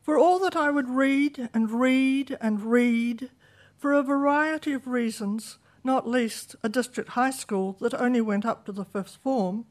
For 0.04 0.18
all 0.18 0.38
that 0.40 0.54
I 0.54 0.70
would 0.70 0.90
read 0.90 1.48
and 1.54 1.70
read 1.70 2.36
and 2.38 2.60
read, 2.60 3.30
for 3.78 3.94
a 3.94 4.02
variety 4.02 4.74
of 4.74 4.86
reasons, 4.86 5.56
not 5.82 6.06
least 6.06 6.54
a 6.62 6.68
district 6.68 7.10
high 7.10 7.30
school 7.30 7.78
that 7.80 7.94
only 7.94 8.20
went 8.20 8.44
up 8.44 8.66
to 8.66 8.72
the 8.72 8.84
fifth 8.84 9.16
form, 9.22 9.64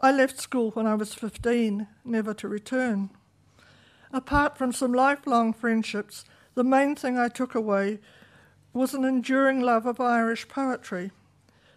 I 0.00 0.12
left 0.12 0.40
school 0.40 0.70
when 0.70 0.86
I 0.86 0.94
was 0.94 1.14
15, 1.14 1.88
never 2.04 2.32
to 2.34 2.46
return. 2.46 3.10
Apart 4.12 4.56
from 4.56 4.72
some 4.72 4.92
lifelong 4.92 5.52
friendships, 5.52 6.24
the 6.54 6.62
main 6.62 6.94
thing 6.94 7.18
I 7.18 7.26
took 7.26 7.56
away 7.56 7.98
was 8.72 8.94
an 8.94 9.04
enduring 9.04 9.62
love 9.62 9.84
of 9.84 10.00
Irish 10.00 10.46
poetry, 10.46 11.10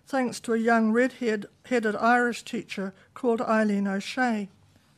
thanks 0.06 0.40
to 0.42 0.54
a 0.54 0.58
young 0.58 0.92
red 0.92 1.14
headed 1.66 1.96
Irish 1.96 2.44
teacher 2.44 2.94
called 3.16 3.42
Eileen 3.42 3.88
O'Shea, 3.88 4.48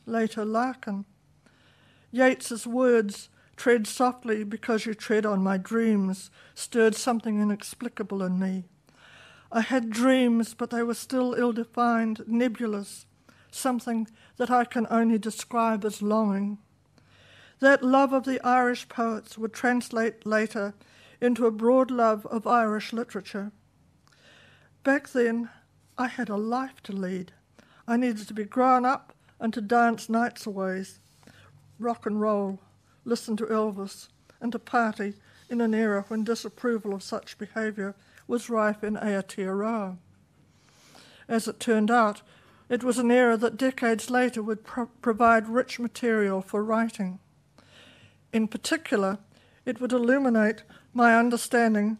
later 0.04 0.44
Larkin. 0.44 1.06
Yeats's 2.12 2.66
words, 2.66 3.30
tread 3.56 3.86
softly 3.86 4.44
because 4.44 4.84
you 4.84 4.94
tread 4.94 5.24
on 5.24 5.42
my 5.42 5.56
dreams, 5.56 6.30
stirred 6.54 6.94
something 6.94 7.40
inexplicable 7.40 8.22
in 8.22 8.38
me. 8.38 8.64
I 9.50 9.62
had 9.62 9.90
dreams, 9.90 10.54
but 10.54 10.70
they 10.70 10.82
were 10.82 10.94
still 10.94 11.34
ill 11.34 11.52
defined, 11.52 12.22
nebulous, 12.26 13.06
something 13.50 14.08
that 14.36 14.50
I 14.50 14.64
can 14.64 14.86
only 14.90 15.18
describe 15.18 15.84
as 15.84 16.02
longing. 16.02 16.58
That 17.60 17.82
love 17.82 18.12
of 18.12 18.24
the 18.24 18.40
Irish 18.46 18.88
poets 18.88 19.38
would 19.38 19.52
translate 19.52 20.26
later 20.26 20.74
into 21.20 21.46
a 21.46 21.50
broad 21.50 21.90
love 21.90 22.26
of 22.26 22.46
Irish 22.46 22.92
literature. 22.92 23.52
Back 24.82 25.10
then, 25.10 25.48
I 25.96 26.08
had 26.08 26.28
a 26.28 26.36
life 26.36 26.82
to 26.84 26.92
lead. 26.92 27.32
I 27.86 27.96
needed 27.96 28.26
to 28.28 28.34
be 28.34 28.44
grown 28.44 28.84
up 28.84 29.14
and 29.38 29.54
to 29.54 29.60
dance 29.60 30.08
nights 30.08 30.46
away, 30.46 30.84
rock 31.82 32.06
and 32.06 32.20
roll, 32.20 32.60
listen 33.04 33.36
to 33.36 33.46
Elvis, 33.46 34.08
and 34.40 34.52
to 34.52 34.58
party 34.58 35.14
in 35.48 35.60
an 35.60 35.74
era 35.74 36.04
when 36.08 36.24
disapproval 36.24 36.94
of 36.94 37.02
such 37.02 37.38
behaviour 37.38 37.94
was 38.26 38.48
rife 38.48 38.82
in 38.82 38.96
Aotearoa. 38.96 39.96
As 41.28 41.46
it 41.46 41.60
turned 41.60 41.90
out, 41.90 42.22
it 42.68 42.82
was 42.82 42.98
an 42.98 43.10
era 43.10 43.36
that 43.36 43.56
decades 43.56 44.10
later 44.10 44.42
would 44.42 44.64
pro- 44.64 44.86
provide 45.02 45.48
rich 45.48 45.78
material 45.78 46.40
for 46.40 46.64
writing. 46.64 47.18
In 48.32 48.48
particular, 48.48 49.18
it 49.66 49.80
would 49.80 49.92
illuminate 49.92 50.62
my 50.94 51.16
understanding 51.16 51.98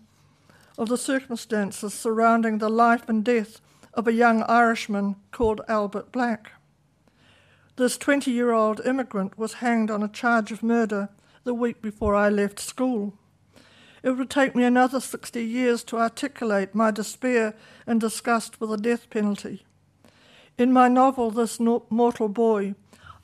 of 0.78 0.88
the 0.88 0.96
circumstances 0.96 1.92
surrounding 1.92 2.58
the 2.58 2.70
life 2.70 3.08
and 3.08 3.24
death 3.24 3.60
of 3.94 4.08
a 4.08 4.12
young 4.12 4.42
Irishman 4.44 5.16
called 5.30 5.60
Albert 5.68 6.10
Black. 6.10 6.52
This 7.76 7.96
20 7.96 8.30
year 8.30 8.52
old 8.52 8.80
immigrant 8.84 9.38
was 9.38 9.54
hanged 9.54 9.90
on 9.90 10.02
a 10.02 10.08
charge 10.08 10.52
of 10.52 10.62
murder 10.62 11.08
the 11.44 11.54
week 11.54 11.80
before 11.80 12.14
I 12.14 12.28
left 12.28 12.60
school. 12.60 13.14
It 14.02 14.10
would 14.10 14.28
take 14.28 14.54
me 14.54 14.64
another 14.64 15.00
60 15.00 15.42
years 15.42 15.82
to 15.84 15.98
articulate 15.98 16.74
my 16.74 16.90
despair 16.90 17.54
and 17.86 18.00
disgust 18.00 18.60
with 18.60 18.70
the 18.70 18.76
death 18.76 19.08
penalty. 19.08 19.64
In 20.58 20.72
my 20.72 20.88
novel, 20.88 21.30
This 21.30 21.58
Mortal 21.58 22.28
Boy, 22.28 22.74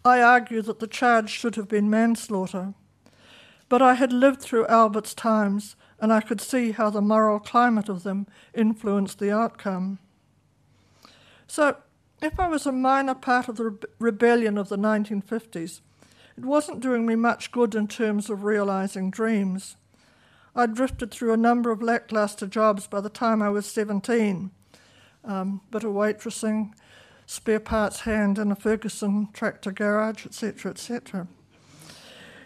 I 0.03 0.23
argue 0.23 0.63
that 0.63 0.79
the 0.79 0.87
charge 0.87 1.29
should 1.29 1.57
have 1.57 1.69
been 1.69 1.91
manslaughter. 1.91 2.73
But 3.69 3.83
I 3.83 3.95
had 3.95 4.13
lived 4.13 4.41
through 4.41 4.67
Albert's 4.69 5.13
times, 5.13 5.77
and 6.01 6.11
I 6.11 6.23
could 6.23 6.41
see 6.41 6.71
how 6.71 6.89
the 6.89 7.03
moral 7.03 7.39
climate 7.39 7.91
of 7.91 8.03
them 8.03 8.27
influenced 8.55 9.19
the 9.19 9.31
outcome. 9.31 9.99
So, 11.47 11.77
if 12.21 12.39
I 12.41 12.49
was 12.49 12.67
a 12.67 12.73
minor 12.73 13.15
part 13.15 13.49
of 13.49 13.57
the 13.57 13.79
rebellion 13.99 14.59
of 14.59 14.69
the 14.69 14.79
1950s, 14.79 15.81
it 16.37 16.45
wasn't 16.45 16.81
doing 16.81 17.07
me 17.07 17.17
much 17.17 17.51
good 17.53 17.75
in 17.75 17.89
terms 17.89 18.31
of 18.31 18.45
realizing 18.45 19.11
dreams. 19.11 19.77
I 20.55 20.67
drifted 20.67 21.11
through 21.11 21.33
a 21.33 21.37
number 21.37 21.71
of 21.71 21.83
lackluster 21.83 22.47
jobs 22.47 22.87
by 22.87 23.01
the 23.01 23.11
time 23.11 23.43
I 23.43 23.49
was 23.49 23.67
17. 23.67 24.51
Um, 25.25 25.61
bit 25.71 25.85
of 25.85 25.93
waitressing, 25.93 26.73
spare 27.27 27.61
parts 27.61 28.01
hand 28.01 28.39
in 28.39 28.51
a 28.51 28.57
Ferguson 28.57 29.29
tractor 29.33 29.71
garage, 29.71 30.27
etc., 30.27 30.71
etc. 30.71 31.29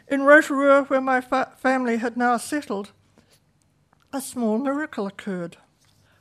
In 0.09 0.23
Rotorua, 0.23 0.85
where 0.85 1.01
my 1.01 1.21
fa- 1.21 1.53
family 1.57 1.99
had 1.99 2.17
now 2.17 2.37
settled, 2.37 2.93
a 4.13 4.21
small 4.21 4.59
miracle 4.59 5.07
occurred. 5.07 5.57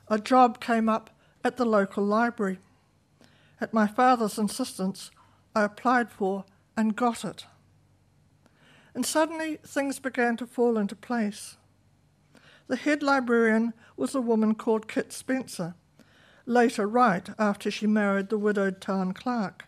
A 0.08 0.20
job 0.20 0.62
came 0.62 0.88
up 0.88 1.10
at 1.43 1.58
the 1.58 1.65
local 1.65 2.05
library. 2.05 2.60
At 3.62 3.74
my 3.74 3.86
father's 3.88 4.39
insistence, 4.39 5.12
I 5.56 5.63
applied 5.63 6.12
for 6.12 6.46
and 6.75 6.96
got 6.96 7.24
it. 7.24 7.46
And 8.96 9.06
suddenly 9.06 9.60
things 9.63 10.00
began 10.00 10.36
to 10.38 10.48
fall 10.48 10.77
into 10.77 10.96
place. 10.96 11.58
The 12.68 12.75
head 12.75 13.03
librarian 13.03 13.74
was 13.96 14.15
a 14.15 14.22
woman 14.22 14.56
called 14.56 14.88
Kit 14.88 15.13
Spencer 15.13 15.75
later 16.46 16.88
Wright 16.88 17.30
after 17.38 17.70
she 17.70 17.88
married 17.88 18.30
the 18.30 18.38
widowed 18.38 18.82
town 18.82 19.13
clerk. 19.13 19.68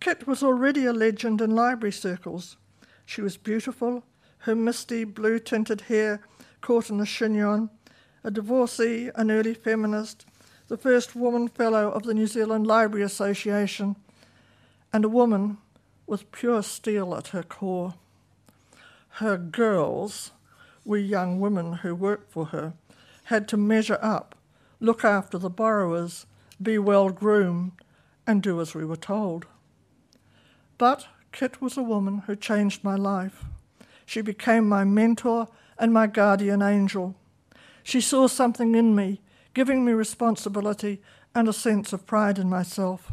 Kit 0.00 0.26
was 0.26 0.42
already 0.42 0.84
a 0.86 0.92
legend 0.92 1.40
in 1.40 1.54
library 1.54 1.92
circles. 1.92 2.56
She 3.04 3.20
was 3.20 3.36
beautiful, 3.36 4.04
her 4.38 4.54
misty 4.54 5.04
blue 5.04 5.38
tinted 5.38 5.82
hair 5.82 6.20
caught 6.60 6.90
in 6.90 7.00
a 7.00 7.04
chignon, 7.04 7.70
a 8.22 8.30
divorcee, 8.30 9.10
an 9.14 9.30
early 9.30 9.54
feminist, 9.54 10.26
the 10.68 10.76
first 10.76 11.14
woman 11.14 11.48
fellow 11.48 11.90
of 11.90 12.04
the 12.04 12.14
New 12.14 12.26
Zealand 12.26 12.66
Library 12.66 13.04
Association, 13.04 13.96
and 14.92 15.04
a 15.04 15.08
woman 15.08 15.58
with 16.06 16.30
pure 16.32 16.62
steel 16.62 17.14
at 17.14 17.28
her 17.28 17.42
core. 17.42 17.94
Her 19.18 19.36
girls, 19.36 20.32
we 20.84 21.00
young 21.00 21.40
women 21.40 21.74
who 21.74 21.94
worked 21.94 22.32
for 22.32 22.46
her, 22.46 22.74
had 23.24 23.48
to 23.48 23.56
measure 23.56 23.98
up 24.02 24.34
look 24.80 25.04
after 25.04 25.38
the 25.38 25.50
borrowers, 25.50 26.26
be 26.60 26.78
well 26.78 27.08
groomed, 27.08 27.72
and 28.26 28.42
do 28.42 28.60
as 28.60 28.74
we 28.74 28.84
were 28.84 28.96
told. 28.96 29.46
But 30.78 31.06
Kit 31.32 31.60
was 31.60 31.76
a 31.76 31.82
woman 31.82 32.18
who 32.26 32.36
changed 32.36 32.84
my 32.84 32.94
life. 32.94 33.44
She 34.06 34.20
became 34.20 34.68
my 34.68 34.84
mentor 34.84 35.48
and 35.78 35.92
my 35.92 36.06
guardian 36.06 36.62
angel. 36.62 37.14
She 37.82 38.00
saw 38.00 38.28
something 38.28 38.74
in 38.74 38.94
me, 38.94 39.20
giving 39.54 39.84
me 39.84 39.92
responsibility 39.92 41.00
and 41.34 41.48
a 41.48 41.52
sense 41.52 41.92
of 41.92 42.06
pride 42.06 42.38
in 42.38 42.48
myself. 42.48 43.12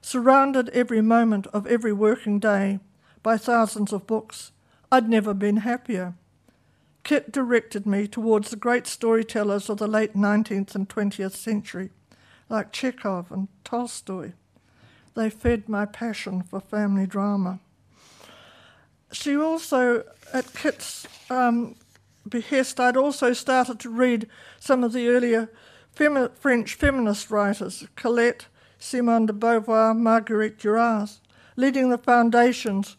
Surrounded 0.00 0.68
every 0.70 1.00
moment 1.00 1.46
of 1.48 1.66
every 1.66 1.92
working 1.92 2.38
day 2.38 2.80
by 3.22 3.36
thousands 3.36 3.92
of 3.92 4.06
books, 4.06 4.50
I'd 4.90 5.08
never 5.08 5.32
been 5.32 5.58
happier. 5.58 6.14
Kit 7.04 7.30
directed 7.32 7.86
me 7.86 8.06
towards 8.06 8.50
the 8.50 8.56
great 8.56 8.86
storytellers 8.86 9.68
of 9.68 9.78
the 9.78 9.86
late 9.86 10.14
19th 10.14 10.74
and 10.74 10.88
20th 10.88 11.32
century, 11.32 11.90
like 12.48 12.72
Chekhov 12.72 13.30
and 13.30 13.48
Tolstoy. 13.64 14.32
They 15.14 15.30
fed 15.30 15.68
my 15.68 15.84
passion 15.84 16.42
for 16.42 16.60
family 16.60 17.06
drama. 17.06 17.60
She 19.12 19.36
also, 19.36 20.04
at 20.32 20.52
Kit's 20.54 21.06
um, 21.28 21.76
behest, 22.28 22.78
I'd 22.80 22.96
also 22.96 23.32
started 23.32 23.80
to 23.80 23.90
read 23.90 24.28
some 24.58 24.84
of 24.84 24.92
the 24.92 25.08
earlier 25.08 25.50
femi- 25.94 26.34
French 26.36 26.74
feminist 26.74 27.30
writers, 27.30 27.86
Colette, 27.96 28.46
Simone 28.78 29.26
de 29.26 29.32
Beauvoir, 29.32 29.96
Marguerite 29.96 30.58
Duras, 30.58 31.20
leading 31.56 31.90
the 31.90 31.98
foundations 31.98 32.96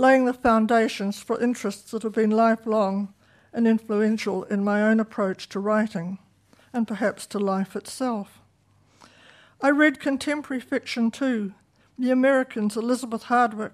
laying 0.00 0.24
the 0.24 0.32
foundations 0.32 1.20
for 1.20 1.38
interests 1.42 1.90
that 1.90 2.02
have 2.02 2.12
been 2.12 2.30
lifelong 2.30 3.12
and 3.52 3.68
influential 3.68 4.44
in 4.44 4.64
my 4.64 4.80
own 4.80 4.98
approach 4.98 5.46
to 5.46 5.60
writing, 5.60 6.18
and 6.72 6.88
perhaps 6.88 7.26
to 7.26 7.38
life 7.38 7.76
itself. 7.76 8.40
I 9.60 9.68
read 9.68 10.00
contemporary 10.00 10.60
fiction 10.60 11.10
too, 11.10 11.52
the 11.98 12.10
Americans 12.10 12.78
Elizabeth 12.78 13.24
Hardwick 13.24 13.72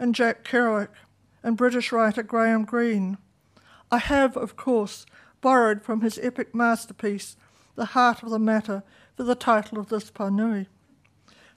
and 0.00 0.16
Jack 0.16 0.42
Kerouac, 0.42 0.88
and 1.44 1.56
British 1.56 1.92
writer 1.92 2.24
Graham 2.24 2.64
Greene. 2.64 3.18
I 3.92 3.98
have, 3.98 4.38
of 4.38 4.56
course, 4.56 5.04
borrowed 5.42 5.82
from 5.82 6.00
his 6.00 6.18
epic 6.22 6.54
masterpiece, 6.54 7.36
The 7.74 7.84
Heart 7.84 8.22
of 8.22 8.30
the 8.30 8.38
Matter, 8.38 8.84
for 9.14 9.22
the 9.22 9.34
title 9.34 9.78
of 9.78 9.90
this 9.90 10.10
Panui. 10.10 10.66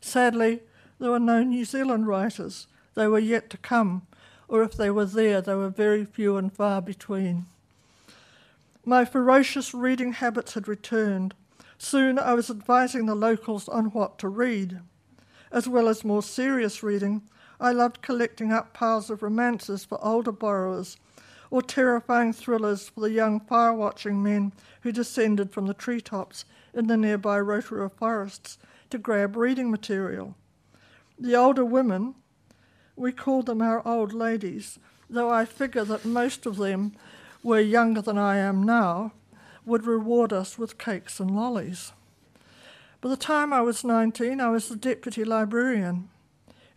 Sadly, 0.02 0.60
there 1.00 1.12
were 1.12 1.20
no 1.20 1.44
New 1.44 1.64
Zealand 1.64 2.08
writers 2.08 2.68
they 2.94 3.08
were 3.08 3.20
yet 3.20 3.50
to 3.52 3.58
come, 3.58 4.06
or 4.50 4.64
if 4.64 4.74
they 4.76 4.90
were 4.92 5.06
there, 5.06 5.40
they 5.40 5.56
were 5.56 5.70
very 5.70 6.04
few 6.04 6.36
and 6.36 6.52
far 6.52 6.82
between. 6.82 7.46
My 8.84 9.06
ferocious 9.06 9.74
reading 9.74 10.12
habits 10.12 10.56
had 10.56 10.68
returned. 10.68 11.36
Soon 11.78 12.20
I 12.20 12.34
was 12.34 12.50
advising 12.50 13.06
the 13.06 13.16
locals 13.16 13.70
on 13.70 13.86
what 13.92 14.18
to 14.20 14.28
read. 14.28 14.82
As 15.54 15.70
well 15.70 15.88
as 15.88 16.04
more 16.04 16.22
serious 16.22 16.84
reading, 16.84 17.22
I 17.62 17.72
loved 17.72 18.02
collecting 18.02 18.52
up 18.52 18.74
piles 18.74 19.10
of 19.10 19.24
romances 19.24 19.86
for 19.86 20.04
older 20.04 20.34
borrowers 20.34 20.98
or 21.56 21.62
terrifying 21.62 22.34
thrillers 22.34 22.90
for 22.90 23.00
the 23.00 23.12
young 23.12 23.40
fire 23.40 23.74
watching 23.74 24.22
men 24.22 24.52
who 24.82 24.92
descended 24.92 25.50
from 25.54 25.68
the 25.68 25.74
treetops 25.74 26.44
in 26.74 26.88
the 26.88 26.98
nearby 26.98 27.40
Rotorua 27.40 27.88
forests 27.88 28.58
to 28.90 28.98
grab 28.98 29.38
reading 29.38 29.72
material. 29.72 30.36
The 31.18 31.34
older 31.34 31.64
women, 31.64 32.16
we 32.98 33.14
called 33.14 33.46
them 33.46 33.62
our 33.62 33.82
old 33.88 34.12
ladies, 34.12 34.80
though 35.10 35.30
I 35.30 35.46
figure 35.46 35.86
that 35.86 36.04
most 36.04 36.46
of 36.46 36.58
them 36.58 36.92
were 37.42 37.62
younger 37.62 38.02
than 38.02 38.18
I 38.18 38.36
am 38.36 38.62
now, 38.62 39.14
would 39.66 39.86
reward 39.86 40.34
us 40.34 40.58
with 40.58 40.78
cakes 40.78 41.22
and 41.22 41.34
lollies. 41.34 41.94
By 43.00 43.08
the 43.08 43.16
time 43.16 43.54
I 43.54 43.62
was 43.62 43.82
19, 43.82 44.42
I 44.42 44.50
was 44.50 44.68
the 44.68 44.76
deputy 44.76 45.24
librarian. 45.24 46.10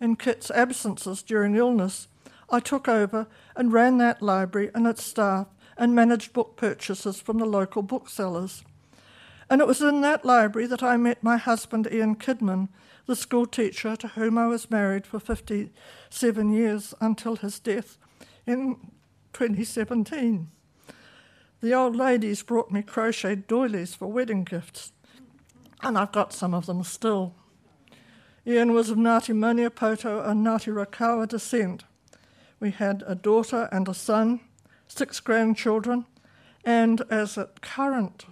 In 0.01 0.15
Kit's 0.15 0.53
absences 0.53 1.25
during 1.25 1.57
illness, 1.57 2.07
I 2.51 2.61
took 2.61 2.89
over 2.89 3.27
and 3.55 3.73
ran 3.73 3.99
that 3.99 4.23
library 4.23 4.71
and 4.75 4.87
its 4.87 5.05
staff 5.05 5.49
and 5.77 5.95
managed 5.95 6.33
book 6.33 6.57
purchases 6.57 7.21
from 7.21 7.39
the 7.39 7.45
local 7.45 7.83
booksellers. 7.83 8.65
And 9.51 9.61
it 9.61 9.67
was 9.67 9.81
in 9.81 10.01
that 10.03 10.25
library 10.25 10.67
that 10.67 10.83
I 10.83 10.97
met 10.97 11.23
my 11.23 11.37
husband, 11.37 11.89
Ian 11.91 12.17
Kidman, 12.17 12.69
the 13.07 13.17
school 13.17 13.47
teacher 13.47 13.97
to 13.97 14.09
whom 14.09 14.37
I 14.37 14.47
was 14.47 14.71
married 14.71 15.07
for 15.07 15.19
57 15.19 16.51
years 16.51 16.95
until 17.01 17.37
his 17.37 17.59
death 17.59 17.97
in 18.47 18.77
2017. 19.33 20.49
The 21.61 21.75
old 21.75 21.97
ladies 21.97 22.43
brought 22.43 22.71
me 22.71 22.83
crocheted 22.83 23.47
doilies 23.47 23.95
for 23.95 24.07
wedding 24.07 24.45
gifts, 24.45 24.93
and 25.83 25.97
I've 25.97 26.13
got 26.13 26.33
some 26.33 26.55
of 26.55 26.67
them 26.67 26.85
still. 26.85 27.35
Ian 28.47 28.73
was 28.73 28.91
of 28.91 28.99
Ngāti 28.99 29.35
Maniapoto 29.35 30.27
and 30.27 30.47
Ngāti 30.47 30.73
Raukawa 30.73 31.27
descent. 31.27 31.85
We 32.61 32.71
had 32.71 33.05
a 33.07 33.15
daughter 33.15 33.69
and 33.71 33.89
a 33.89 33.95
son, 33.95 34.41
six 34.87 35.21
grandchildren, 35.21 36.07
and 36.65 37.03
as 37.11 37.39
at 37.39 37.61
current 37.61 38.25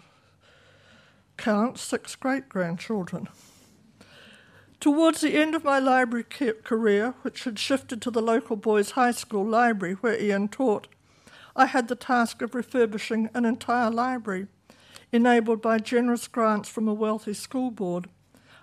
Count 1.37 1.79
six 1.79 2.17
great 2.17 2.49
grandchildren. 2.49 3.29
Towards 4.81 5.21
the 5.21 5.35
end 5.35 5.55
of 5.55 5.65
my 5.65 5.79
library 5.79 6.25
career, 6.25 7.15
which 7.23 7.45
had 7.45 7.59
shifted 7.59 8.01
to 8.03 8.11
the 8.11 8.23
local 8.23 8.57
boys' 8.57 8.93
high 8.93 9.13
school 9.13 9.45
library 9.45 9.95
where 9.95 10.21
Ian 10.21 10.49
taught, 10.49 10.89
I 11.55 11.67
had 11.67 11.89
the 11.89 11.95
task 11.95 12.43
of 12.43 12.55
refurbishing 12.55 13.31
an 13.35 13.45
entire 13.45 13.91
library, 13.91 14.47
enabled 15.13 15.63
by 15.63 15.79
generous 15.79 16.29
grants 16.29 16.69
from 16.69 16.89
a 16.89 16.95
wealthy 16.95 17.35
school 17.35 17.71
board. 17.71 18.09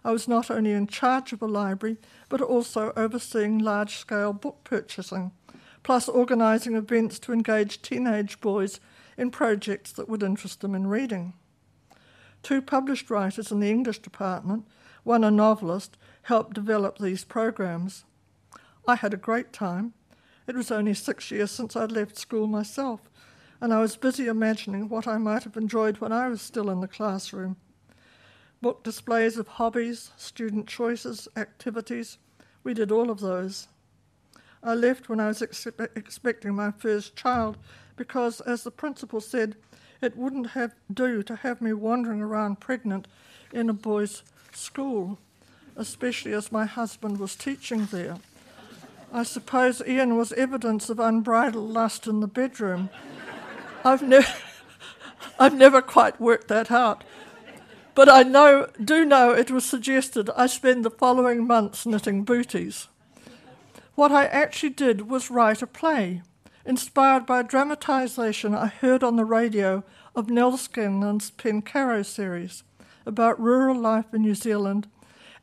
I 0.04 0.12
was 0.12 0.28
not 0.28 0.52
only 0.52 0.72
in 0.72 0.88
charge 0.88 1.34
of 1.34 1.42
a 1.42 1.48
library, 1.48 1.98
but 2.30 2.42
also 2.42 2.92
overseeing 2.96 3.60
large 3.60 3.98
scale 3.98 4.34
book 4.34 4.60
purchasing, 4.64 5.32
plus 5.84 6.10
organising 6.10 6.76
events 6.76 7.20
to 7.20 7.34
engage 7.34 7.82
teenage 7.82 8.40
boys 8.42 8.80
in 9.18 9.30
projects 9.30 9.92
that 9.92 10.10
would 10.10 10.24
interest 10.24 10.62
them 10.62 10.74
in 10.74 10.88
reading. 10.88 11.34
Two 12.42 12.62
published 12.62 13.10
writers 13.10 13.52
in 13.52 13.60
the 13.60 13.70
English 13.70 14.00
department, 14.00 14.66
one 15.04 15.24
a 15.24 15.32
novelist, 15.32 15.98
helped 16.24 16.56
develop 16.56 16.98
these 16.98 17.24
programs. 17.24 18.06
I 18.88 18.96
had 18.96 19.14
a 19.14 19.18
great 19.18 19.54
time. 19.54 19.94
It 20.48 20.56
was 20.56 20.72
only 20.72 20.94
six 20.94 21.32
years 21.32 21.52
since 21.52 21.76
I'd 21.76 21.92
left 21.92 22.18
school 22.18 22.48
myself, 22.48 23.02
and 23.62 23.74
I 23.74 23.80
was 23.80 23.96
busy 23.96 24.28
imagining 24.28 24.90
what 24.90 25.08
I 25.08 25.18
might 25.18 25.44
have 25.44 25.56
enjoyed 25.56 26.00
when 26.00 26.12
I 26.12 26.28
was 26.28 26.42
still 26.42 26.70
in 26.70 26.82
the 26.82 26.88
classroom. 26.88 27.56
Book 28.62 28.84
displays 28.84 29.38
of 29.38 29.48
hobbies, 29.48 30.12
student 30.18 30.68
choices, 30.68 31.28
activities, 31.36 32.18
we 32.64 32.74
did 32.74 32.92
all 32.92 33.10
of 33.10 33.20
those. 33.20 33.68
I 34.64 34.76
left 34.76 35.10
when 35.10 35.20
I 35.20 35.28
was 35.28 35.42
ex- 35.42 35.68
expecting 35.96 36.56
my 36.56 36.72
first 36.72 37.16
child 37.16 37.58
because, 37.98 38.40
as 38.42 38.64
the 38.64 38.72
principal 38.72 39.20
said, 39.20 39.56
it 40.02 40.18
wouldn't 40.18 40.52
have 40.52 40.74
do 40.92 41.24
to 41.24 41.36
have 41.38 41.62
me 41.62 41.74
wandering 41.74 42.22
around 42.22 42.60
pregnant 42.60 43.08
in 43.52 43.70
a 43.70 43.74
boys' 43.74 44.24
school, 44.54 45.20
especially 45.76 46.34
as 46.34 46.52
my 46.52 46.66
husband 46.66 47.20
was 47.20 47.36
teaching 47.36 47.86
there. 47.86 48.18
I 49.12 49.24
suppose 49.24 49.82
Ian 49.86 50.18
was 50.18 50.34
evidence 50.34 50.90
of 50.90 51.00
unbridled 51.00 51.72
lust 51.72 52.08
in 52.08 52.20
the 52.20 52.28
bedroom. 52.28 52.90
I've, 53.86 54.02
ne- 54.02 54.26
I've 55.40 55.54
never 55.54 55.82
quite 55.82 56.20
worked 56.20 56.48
that 56.48 56.72
out. 56.72 57.04
But 57.96 58.10
I 58.10 58.24
know, 58.24 58.70
do 58.84 59.06
know 59.06 59.32
it 59.32 59.52
was 59.52 59.66
suggested 59.66 60.30
I 60.36 60.48
spend 60.48 60.84
the 60.84 60.90
following 60.90 61.46
months 61.46 61.86
knitting 61.86 62.24
booties. 62.24 62.88
What 63.96 64.12
I 64.12 64.26
actually 64.26 64.72
did 64.72 65.08
was 65.08 65.30
write 65.30 65.62
a 65.62 65.68
play 65.68 66.24
inspired 66.66 67.28
by 67.28 67.42
a 67.42 67.44
dramatisation 67.44 68.56
I 68.56 68.66
heard 68.66 69.04
on 69.04 69.18
the 69.18 69.26
radio 69.26 69.84
of 70.16 70.32
Nelle 70.32 70.58
Scanlan's 70.58 71.30
Pencarrow 71.30 72.04
series 72.04 72.64
about 73.06 73.40
rural 73.40 73.80
life 73.80 74.12
in 74.12 74.24
New 74.24 74.34
Zealand 74.34 74.88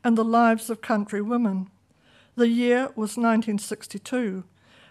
and 0.03 0.17
the 0.17 0.25
lives 0.25 0.69
of 0.69 0.81
country 0.81 1.21
women. 1.21 1.69
The 2.35 2.49
year 2.49 2.87
was 2.87 3.15
1962. 3.15 4.43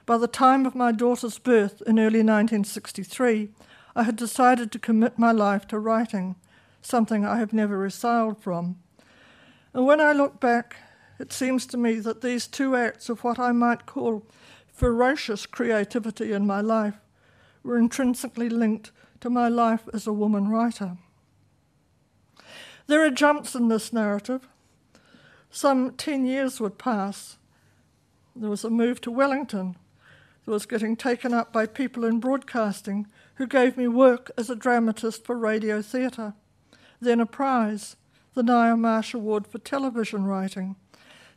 By 0.07 0.17
the 0.17 0.26
time 0.26 0.64
of 0.64 0.75
my 0.75 0.90
daughter's 0.90 1.38
birth 1.38 1.83
in 1.87 1.99
early 1.99 2.21
1963, 2.21 3.50
I 3.95 4.02
had 4.05 4.17
decided 4.17 4.73
to 4.73 4.79
commit 4.79 5.19
my 5.19 5.33
life 5.33 5.67
to 5.69 5.79
writing, 5.79 6.37
something 6.81 7.26
I 7.26 7.37
have 7.38 7.52
never 7.52 7.76
resiled 7.76 8.43
from. 8.43 8.76
And 9.75 9.85
when 9.85 10.00
I 10.00 10.12
look 10.12 10.40
back, 10.40 10.76
it 11.21 11.35
seems 11.35 11.67
to 11.67 11.77
me 11.77 12.00
that 12.00 12.23
these 12.23 12.47
two 12.47 12.75
acts 12.75 13.11
of 13.11 13.23
what 13.23 13.39
I 13.39 13.53
might 13.53 13.85
call 13.85 14.27
ferocious 14.73 15.45
creativity 15.45 16.33
in 16.33 16.47
my 16.47 16.62
life 16.62 16.95
were 17.62 17.77
intrinsically 17.77 18.49
linked 18.49 18.91
to 19.21 19.29
my 19.29 19.47
life 19.47 19.87
as 19.93 20.07
a 20.07 20.15
woman 20.15 20.49
writer. 20.49 20.97
There 22.87 23.04
are 23.04 23.11
jumps 23.11 23.54
in 23.54 23.69
this 23.69 23.93
narrative. 23.93 24.49
Some 25.50 25.93
10 25.93 26.25
years 26.25 26.59
would 26.59 26.78
pass. 26.78 27.37
There 28.35 28.49
was 28.49 28.65
a 28.65 28.71
move 28.71 29.02
to 29.02 29.11
Wellington 29.11 29.76
that 30.47 30.50
was 30.50 30.65
getting 30.65 30.97
taken 30.97 31.35
up 31.35 31.52
by 31.52 31.67
people 31.67 32.06
in 32.06 32.19
broadcasting 32.19 33.06
who 33.35 33.47
gave 33.47 33.76
me 33.76 33.89
work 33.89 34.30
as 34.39 34.49
a 34.49 34.56
dramatist 34.56 35.26
for 35.26 35.37
radio 35.37 35.83
theatre. 35.83 36.33
Then 36.99 37.21
a 37.21 37.26
prize, 37.26 37.97
the 38.33 38.43
Ngaio 38.43 38.78
Marsh 38.78 39.13
Award 39.13 39.47
for 39.47 39.59
television 39.59 40.25
writing. 40.25 40.76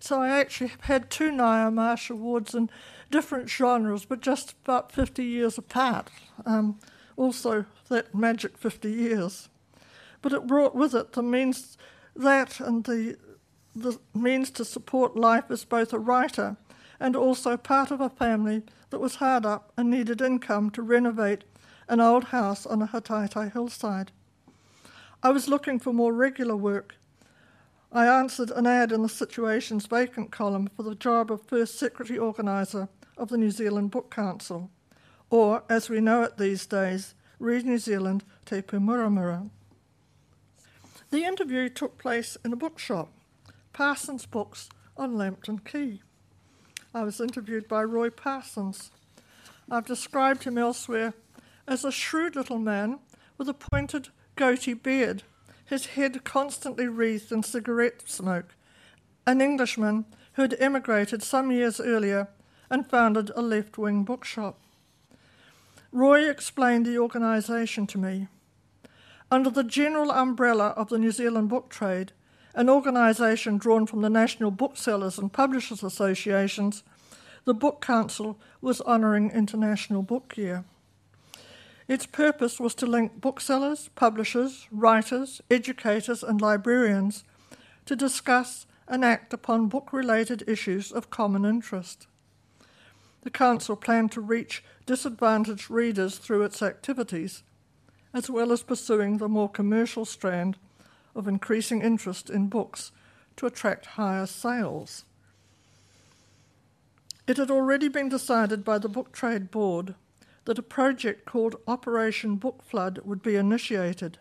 So 0.04 0.22
I 0.22 0.38
actually 0.38 0.74
had 0.82 1.10
two 1.10 1.32
Ngaio 1.32 1.72
Marsh 1.74 2.10
Awards 2.10 2.54
in 2.54 2.70
different 3.10 3.50
genres, 3.50 4.04
but 4.04 4.20
just 4.20 4.54
about 4.66 4.92
50 4.92 5.24
years 5.24 5.58
apart. 5.58 6.10
Um, 6.46 6.78
also, 7.16 7.64
that 7.88 8.14
magic 8.14 8.58
50 8.58 8.92
years. 8.92 9.48
But 10.22 10.34
it 10.34 10.46
brought 10.46 10.76
with 10.76 10.94
it 10.94 11.14
the 11.14 11.24
means 11.24 11.78
that 12.18 12.60
and 12.60 12.84
the, 12.84 13.16
the 13.74 13.98
means 14.14 14.52
to 14.52 14.66
support 14.66 15.16
life 15.16 15.46
as 15.50 15.64
both 15.64 15.94
a 15.94 16.00
writer 16.00 16.58
and 17.00 17.16
also 17.16 17.56
part 17.56 17.90
of 17.90 18.02
a 18.02 18.10
family 18.10 18.64
that 18.90 19.00
was 19.00 19.16
hard 19.16 19.46
up 19.46 19.72
and 19.78 19.90
needed 19.90 20.22
income 20.22 20.70
to 20.72 20.82
renovate 20.82 21.46
an 21.88 22.02
old 22.02 22.26
house 22.26 22.66
on 22.66 22.82
a 22.82 22.88
Hataitai 22.88 23.54
hillside. 23.54 24.12
I 25.24 25.30
was 25.30 25.48
looking 25.48 25.80
for 25.80 25.94
more 25.94 26.12
regular 26.12 26.58
work. 26.58 26.98
I 27.96 28.08
answered 28.08 28.50
an 28.50 28.66
ad 28.66 28.92
in 28.92 29.04
the 29.04 29.08
Situations 29.08 29.86
Vacant 29.86 30.32
column 30.32 30.68
for 30.76 30.82
the 30.82 30.96
job 30.96 31.32
of 31.32 31.46
First 31.46 31.78
Secretary 31.78 32.18
Organiser 32.18 32.90
of 33.18 33.30
the 33.30 33.38
New 33.38 33.52
Zealand 33.52 33.92
Book 33.92 34.10
Council, 34.10 34.72
or, 35.30 35.64
as 35.70 35.92
we 35.92 36.02
know 36.02 36.24
it 36.24 36.38
these 36.38 36.66
days, 36.66 37.14
Read 37.38 37.66
New 37.66 37.78
Zealand 37.78 38.24
Te 38.48 38.64
Pou 38.64 38.80
Muramura. 38.80 39.52
The 41.12 41.24
interview 41.24 41.70
took 41.70 42.00
place 42.00 42.36
in 42.44 42.52
a 42.52 42.56
bookshop, 42.56 43.14
Parsons 43.74 44.26
Books 44.26 44.70
on 44.98 45.16
Lambton 45.16 45.60
Quay. 45.60 46.02
I 46.96 47.04
was 47.04 47.22
interviewed 47.22 47.68
by 47.68 47.84
Roy 47.84 48.10
Parsons. 48.10 48.90
I've 49.70 49.86
described 49.86 50.46
him 50.46 50.58
elsewhere 50.58 51.14
as 51.68 51.86
a 51.86 51.92
shrewd 51.92 52.36
little 52.36 52.58
man 52.58 52.98
with 53.38 53.48
a 53.48 53.54
pointed 53.54 54.10
goatee 54.36 54.74
beard, 54.74 55.22
his 55.66 55.88
head 55.88 56.24
constantly 56.24 56.88
wreathed 56.88 57.32
in 57.32 57.44
cigarette 57.44 58.10
smoke, 58.10 58.56
an 59.26 59.42
Englishman 59.42 60.06
who 60.34 60.42
had 60.44 60.56
emigrated 60.60 61.24
some 61.24 61.52
years 61.52 61.80
earlier 61.80 62.28
and 62.70 62.90
founded 62.90 63.32
a 63.36 63.42
left 63.42 63.78
wing 63.78 64.04
bookshop. 64.04 64.60
Roy 65.92 66.28
explained 66.30 66.86
the 66.86 66.98
organisation 66.98 67.86
to 67.88 67.98
me. 67.98 68.28
Under 69.30 69.50
the 69.50 69.64
general 69.64 70.12
umbrella 70.12 70.70
of 70.70 70.90
the 70.90 70.98
New 70.98 71.12
Zealand 71.12 71.50
book 71.50 71.70
trade, 71.70 72.12
an 72.56 72.70
organisation 72.70 73.58
drawn 73.58 73.86
from 73.86 74.02
the 74.02 74.10
National 74.10 74.52
Booksellers 74.52 75.18
and 75.18 75.32
Publishers 75.32 75.84
Associations, 75.84 76.84
the 77.46 77.54
Book 77.54 77.82
Council 77.82 78.40
was 78.62 78.82
honouring 78.82 79.32
International 79.32 80.02
Book 80.02 80.38
Year. 80.38 80.66
Its 81.88 82.06
purpose 82.06 82.60
was 82.60 82.76
to 82.76 82.86
link 82.86 83.20
booksellers, 83.20 83.90
publishers, 83.96 84.68
writers, 84.72 85.42
educators, 85.52 86.24
and 86.24 86.42
librarians 86.42 87.24
to 87.86 87.96
discuss 87.96 88.66
and 88.88 89.04
act 89.04 89.34
upon 89.34 89.68
book 89.68 89.92
related 89.92 90.44
issues 90.48 90.92
of 90.92 91.10
common 91.10 91.46
interest 91.46 92.08
the 93.24 93.30
Council 93.30 93.76
planned 93.76 94.12
to 94.12 94.22
reach 94.22 94.64
disadvantaged 94.86 95.72
readers 95.72 96.18
through 96.18 96.44
its 96.44 96.62
activities, 96.62 97.44
as 98.14 98.30
well 98.30 98.52
as 98.52 98.64
pursuing 98.64 99.18
the 99.18 99.30
more 99.30 99.50
commercial 99.50 100.06
strand 100.06 100.58
of 101.16 101.28
increasing 101.28 101.82
interest 101.82 102.30
in 102.30 102.48
books 102.48 102.92
to 103.38 103.46
attract 103.46 103.86
higher 103.86 104.26
sales. 104.26 105.06
It 107.26 107.38
had 107.38 107.50
already 107.50 107.88
been 107.88 108.10
decided 108.10 108.66
by 108.66 108.78
the 108.78 108.90
Book 108.90 109.14
Trade 109.14 109.50
Board 109.50 109.96
that 110.46 110.60
a 110.60 110.64
project 110.64 111.26
called 111.26 111.56
Operation 111.68 112.36
Book 112.36 112.62
Flood 112.64 113.00
would 113.04 113.22
be 113.22 113.36
initiated. 113.36 114.18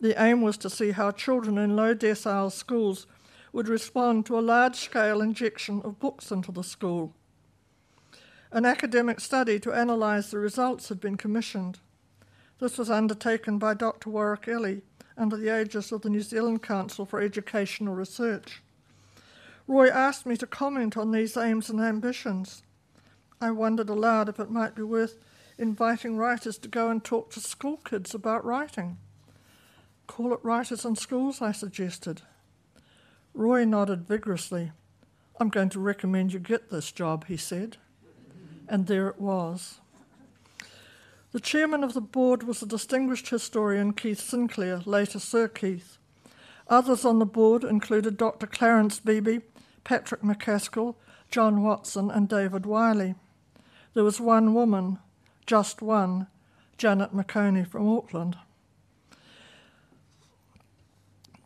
The 0.00 0.20
aim 0.20 0.40
was 0.40 0.56
to 0.58 0.70
see 0.70 0.92
how 0.92 1.10
children 1.10 1.58
in 1.58 1.76
low 1.76 1.94
decile 1.94 2.50
schools 2.50 3.06
would 3.52 3.68
respond 3.68 4.26
to 4.26 4.38
a 4.38 4.40
large 4.40 4.76
scale 4.76 5.20
injection 5.20 5.82
of 5.82 6.00
books 6.00 6.30
into 6.30 6.52
the 6.52 6.64
school. 6.64 7.12
An 8.52 8.64
academic 8.64 9.20
study 9.20 9.60
to 9.60 9.70
analyse 9.70 10.30
the 10.30 10.38
results 10.38 10.88
had 10.88 11.00
been 11.00 11.16
commissioned. 11.16 11.80
This 12.58 12.78
was 12.78 12.90
undertaken 12.90 13.58
by 13.58 13.74
Dr. 13.74 14.10
Warwick 14.10 14.48
Elley 14.48 14.82
under 15.16 15.36
the 15.36 15.60
aegis 15.60 15.92
of 15.92 16.02
the 16.02 16.10
New 16.10 16.22
Zealand 16.22 16.62
Council 16.62 17.04
for 17.04 17.20
Educational 17.20 17.94
Research. 17.94 18.62
Roy 19.66 19.88
asked 19.88 20.26
me 20.26 20.36
to 20.36 20.46
comment 20.46 20.96
on 20.96 21.12
these 21.12 21.36
aims 21.36 21.70
and 21.70 21.80
ambitions. 21.80 22.62
I 23.40 23.50
wondered 23.50 23.88
aloud 23.88 24.28
if 24.28 24.38
it 24.38 24.50
might 24.50 24.74
be 24.74 24.82
worth 24.82 25.18
inviting 25.56 26.16
writers 26.16 26.58
to 26.58 26.68
go 26.68 26.90
and 26.90 27.02
talk 27.02 27.30
to 27.30 27.40
school 27.40 27.78
kids 27.78 28.14
about 28.14 28.44
writing. 28.44 28.98
Call 30.06 30.32
it 30.32 30.40
Writers 30.42 30.84
in 30.84 30.96
Schools, 30.96 31.40
I 31.40 31.52
suggested. 31.52 32.22
Roy 33.32 33.64
nodded 33.64 34.06
vigorously. 34.06 34.72
I'm 35.38 35.48
going 35.48 35.70
to 35.70 35.80
recommend 35.80 36.32
you 36.32 36.38
get 36.38 36.70
this 36.70 36.92
job, 36.92 37.26
he 37.26 37.36
said 37.36 37.76
and 38.70 38.86
there 38.86 39.08
it 39.08 39.20
was. 39.20 39.80
The 41.32 41.40
chairman 41.40 41.84
of 41.84 41.92
the 41.92 42.00
board 42.00 42.44
was 42.44 42.60
the 42.60 42.66
distinguished 42.66 43.28
historian 43.28 43.92
Keith 43.92 44.20
Sinclair, 44.20 44.80
later 44.86 45.18
Sir 45.18 45.48
Keith. 45.48 45.98
Others 46.68 47.04
on 47.04 47.18
the 47.18 47.26
board 47.26 47.64
included 47.64 48.16
Dr. 48.16 48.46
Clarence 48.46 49.00
Beeby, 49.00 49.42
Patrick 49.82 50.22
McCaskill, 50.22 50.94
John 51.30 51.62
Watson, 51.62 52.10
and 52.10 52.28
David 52.28 52.64
Wiley. 52.64 53.16
There 53.92 54.04
was 54.04 54.20
one 54.20 54.54
woman, 54.54 54.98
just 55.46 55.82
one, 55.82 56.28
Janet 56.78 57.12
McConey 57.12 57.66
from 57.66 57.88
Auckland. 57.88 58.36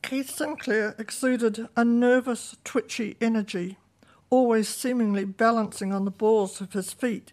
Keith 0.02 0.28
Sinclair 0.28 0.94
exuded 0.98 1.68
a 1.74 1.84
nervous, 1.86 2.54
twitchy 2.62 3.16
energy, 3.18 3.78
always 4.28 4.68
seemingly 4.68 5.24
balancing 5.24 5.94
on 5.94 6.04
the 6.04 6.10
balls 6.10 6.60
of 6.60 6.74
his 6.74 6.92
feet. 6.92 7.32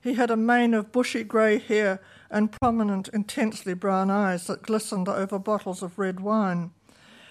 He 0.00 0.14
had 0.14 0.32
a 0.32 0.36
mane 0.36 0.74
of 0.74 0.90
bushy 0.90 1.22
grey 1.22 1.58
hair 1.58 2.00
and 2.28 2.50
prominent, 2.50 3.06
intensely 3.08 3.74
brown 3.74 4.10
eyes 4.10 4.48
that 4.48 4.62
glistened 4.62 5.08
over 5.08 5.38
bottles 5.38 5.80
of 5.80 5.96
red 5.96 6.18
wine, 6.18 6.72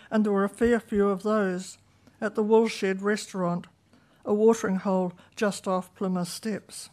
and 0.10 0.24
there 0.24 0.32
were 0.32 0.46
a 0.46 0.50
fair 0.50 0.80
few 0.80 1.10
of 1.10 1.24
those 1.24 1.78
at 2.22 2.36
the 2.36 2.44
Woolshed 2.44 3.02
restaurant, 3.02 3.68
a 4.24 4.34
watering 4.34 4.78
hole 4.78 5.12
just 5.36 5.68
off 5.68 5.94
Plimmer 5.96 6.26
Steps. 6.26 6.90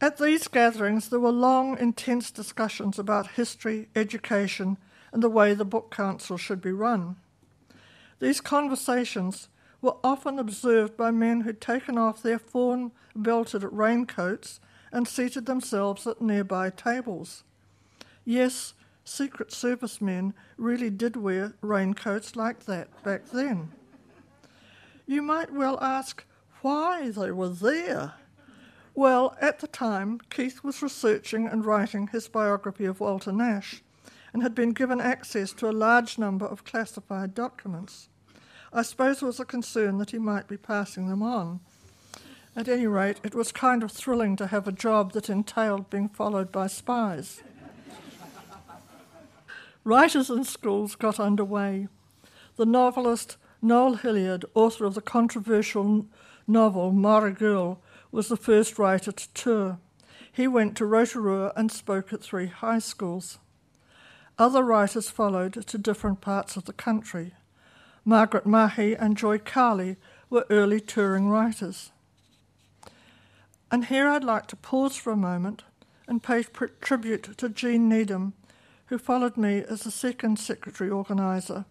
At 0.00 0.18
these 0.18 0.46
gatherings, 0.46 1.08
there 1.08 1.18
were 1.18 1.32
long, 1.32 1.76
intense 1.78 2.30
discussions 2.30 2.98
about 2.98 3.32
history, 3.32 3.88
education, 3.96 4.76
and 5.12 5.22
the 5.22 5.28
way 5.28 5.54
the 5.54 5.64
Book 5.64 5.90
Council 5.90 6.36
should 6.36 6.60
be 6.60 6.70
run. 6.70 7.16
These 8.20 8.40
conversations 8.40 9.48
were 9.80 9.96
often 10.04 10.38
observed 10.38 10.96
by 10.96 11.10
men 11.10 11.40
who'd 11.40 11.60
taken 11.60 11.98
off 11.98 12.22
their 12.22 12.38
fawn 12.38 12.92
belted 13.14 13.64
raincoats 13.64 14.60
and 14.92 15.06
seated 15.06 15.46
themselves 15.46 16.06
at 16.06 16.20
nearby 16.20 16.70
tables. 16.70 17.42
Yes, 18.24 18.74
Secret 19.04 19.52
Service 19.52 20.00
men 20.00 20.34
really 20.56 20.90
did 20.90 21.16
wear 21.16 21.54
raincoats 21.60 22.36
like 22.36 22.66
that 22.66 23.02
back 23.02 23.26
then. 23.30 23.70
You 25.06 25.22
might 25.22 25.52
well 25.52 25.78
ask 25.80 26.24
why 26.60 27.10
they 27.10 27.30
were 27.30 27.48
there. 27.48 28.14
Well, 28.98 29.36
at 29.40 29.60
the 29.60 29.68
time, 29.68 30.18
Keith 30.28 30.64
was 30.64 30.82
researching 30.82 31.46
and 31.46 31.64
writing 31.64 32.08
his 32.08 32.26
biography 32.26 32.84
of 32.84 32.98
Walter 32.98 33.30
Nash 33.30 33.80
and 34.32 34.42
had 34.42 34.56
been 34.56 34.72
given 34.72 35.00
access 35.00 35.52
to 35.52 35.70
a 35.70 35.70
large 35.70 36.18
number 36.18 36.44
of 36.44 36.64
classified 36.64 37.32
documents. 37.32 38.08
I 38.72 38.82
suppose 38.82 39.22
it 39.22 39.26
was 39.26 39.38
a 39.38 39.44
concern 39.44 39.98
that 39.98 40.10
he 40.10 40.18
might 40.18 40.48
be 40.48 40.56
passing 40.56 41.08
them 41.08 41.22
on. 41.22 41.60
At 42.56 42.66
any 42.66 42.88
rate, 42.88 43.20
it 43.22 43.36
was 43.36 43.52
kind 43.52 43.84
of 43.84 43.92
thrilling 43.92 44.34
to 44.34 44.48
have 44.48 44.66
a 44.66 44.72
job 44.72 45.12
that 45.12 45.30
entailed 45.30 45.90
being 45.90 46.08
followed 46.08 46.50
by 46.50 46.66
spies. 46.66 47.40
Writers 49.84 50.28
in 50.28 50.42
schools 50.42 50.96
got 50.96 51.20
underway. 51.20 51.86
The 52.56 52.66
novelist 52.66 53.36
Noel 53.62 53.94
Hilliard, 53.94 54.44
author 54.54 54.86
of 54.86 54.96
the 54.96 55.00
controversial 55.00 56.06
novel 56.48 56.90
Maori 56.90 57.30
Girl, 57.30 57.80
was 58.10 58.28
the 58.28 58.36
first 58.36 58.78
writer 58.78 59.12
to 59.12 59.34
tour. 59.34 59.78
He 60.30 60.46
went 60.46 60.76
to 60.76 60.86
Rotorua 60.86 61.52
and 61.56 61.70
spoke 61.70 62.12
at 62.12 62.22
three 62.22 62.46
high 62.46 62.78
schools. 62.78 63.38
Other 64.38 64.62
writers 64.62 65.10
followed 65.10 65.66
to 65.66 65.78
different 65.78 66.20
parts 66.20 66.56
of 66.56 66.64
the 66.64 66.72
country. 66.72 67.34
Margaret 68.04 68.46
Mahy 68.46 68.94
and 68.94 69.16
Joy 69.16 69.38
Cowley 69.38 69.96
were 70.30 70.46
early 70.48 70.80
touring 70.80 71.28
writers. 71.28 71.90
And 73.70 73.86
here 73.86 74.08
I'd 74.08 74.24
like 74.24 74.46
to 74.46 74.56
pause 74.56 74.96
for 74.96 75.12
a 75.12 75.16
moment 75.16 75.64
and 76.06 76.22
pay 76.22 76.44
tribute 76.80 77.36
to 77.36 77.48
Jean 77.48 77.88
Needham, 77.88 78.32
who 78.86 78.96
followed 78.96 79.36
me 79.36 79.62
as 79.68 79.82
the 79.82 79.90
second 79.90 80.38
secretary 80.38 80.88
organiser 80.88 81.66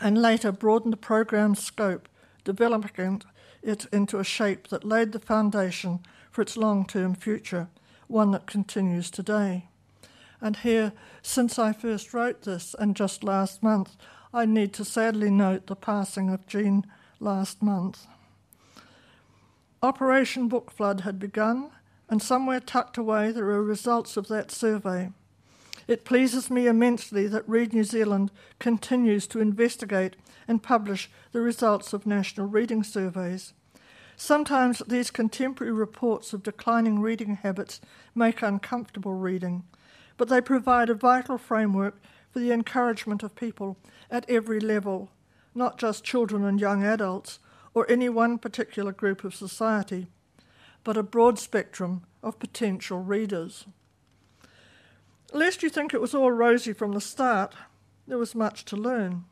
and 0.00 0.20
later 0.20 0.52
broadened 0.52 0.92
the 0.92 0.98
programme's 0.98 1.62
scope, 1.62 2.08
developing 2.44 3.22
it 3.62 3.86
into 3.92 4.18
a 4.18 4.24
shape 4.24 4.68
that 4.68 4.84
laid 4.84 5.12
the 5.12 5.18
foundation 5.18 6.00
for 6.30 6.42
its 6.42 6.56
long 6.56 6.84
term 6.86 7.14
future, 7.14 7.68
one 8.06 8.30
that 8.32 8.46
continues 8.46 9.10
today. 9.10 9.68
And 10.40 10.56
here, 10.58 10.92
since 11.22 11.58
I 11.58 11.72
first 11.72 12.12
wrote 12.12 12.42
this, 12.42 12.74
and 12.78 12.94
just 12.94 13.24
last 13.24 13.62
month, 13.62 13.96
I 14.32 14.44
need 14.44 14.72
to 14.74 14.84
sadly 14.84 15.30
note 15.30 15.66
the 15.66 15.76
passing 15.76 16.28
of 16.28 16.46
Jean 16.46 16.84
last 17.18 17.62
month. 17.62 18.06
Operation 19.82 20.48
Book 20.48 20.70
Flood 20.70 21.02
had 21.02 21.18
begun, 21.18 21.70
and 22.08 22.22
somewhere 22.22 22.60
tucked 22.60 22.98
away 22.98 23.32
there 23.32 23.48
are 23.50 23.62
results 23.62 24.16
of 24.16 24.28
that 24.28 24.50
survey. 24.50 25.10
It 25.86 26.04
pleases 26.04 26.50
me 26.50 26.66
immensely 26.66 27.26
that 27.28 27.48
Read 27.48 27.72
New 27.72 27.84
Zealand 27.84 28.30
continues 28.58 29.26
to 29.28 29.40
investigate 29.40 30.16
and 30.48 30.62
publish 30.62 31.10
the 31.32 31.40
results 31.40 31.92
of 31.92 32.06
national 32.06 32.46
reading 32.46 32.82
surveys. 32.82 33.52
Sometimes 34.16 34.82
these 34.86 35.10
contemporary 35.10 35.72
reports 35.72 36.32
of 36.32 36.42
declining 36.42 37.00
reading 37.00 37.36
habits 37.36 37.80
make 38.14 38.42
uncomfortable 38.42 39.14
reading, 39.14 39.64
but 40.16 40.28
they 40.28 40.40
provide 40.40 40.88
a 40.88 40.94
vital 40.94 41.36
framework 41.36 42.00
for 42.30 42.38
the 42.38 42.52
encouragement 42.52 43.22
of 43.22 43.36
people 43.36 43.76
at 44.10 44.28
every 44.28 44.60
level, 44.60 45.10
not 45.54 45.78
just 45.78 46.04
children 46.04 46.44
and 46.44 46.60
young 46.60 46.82
adults 46.82 47.40
or 47.74 47.90
any 47.90 48.08
one 48.08 48.38
particular 48.38 48.92
group 48.92 49.24
of 49.24 49.34
society, 49.34 50.06
but 50.84 50.96
a 50.96 51.02
broad 51.02 51.38
spectrum 51.38 52.04
of 52.22 52.38
potential 52.38 53.00
readers. 53.00 53.66
Lest 55.34 55.64
you 55.64 55.68
think 55.68 55.92
it 55.92 56.00
was 56.00 56.14
all 56.14 56.30
rosy 56.30 56.72
from 56.72 56.92
the 56.92 57.00
start, 57.00 57.56
there 58.06 58.18
was 58.18 58.36
much 58.36 58.64
to 58.66 58.76
learn. 58.76 59.24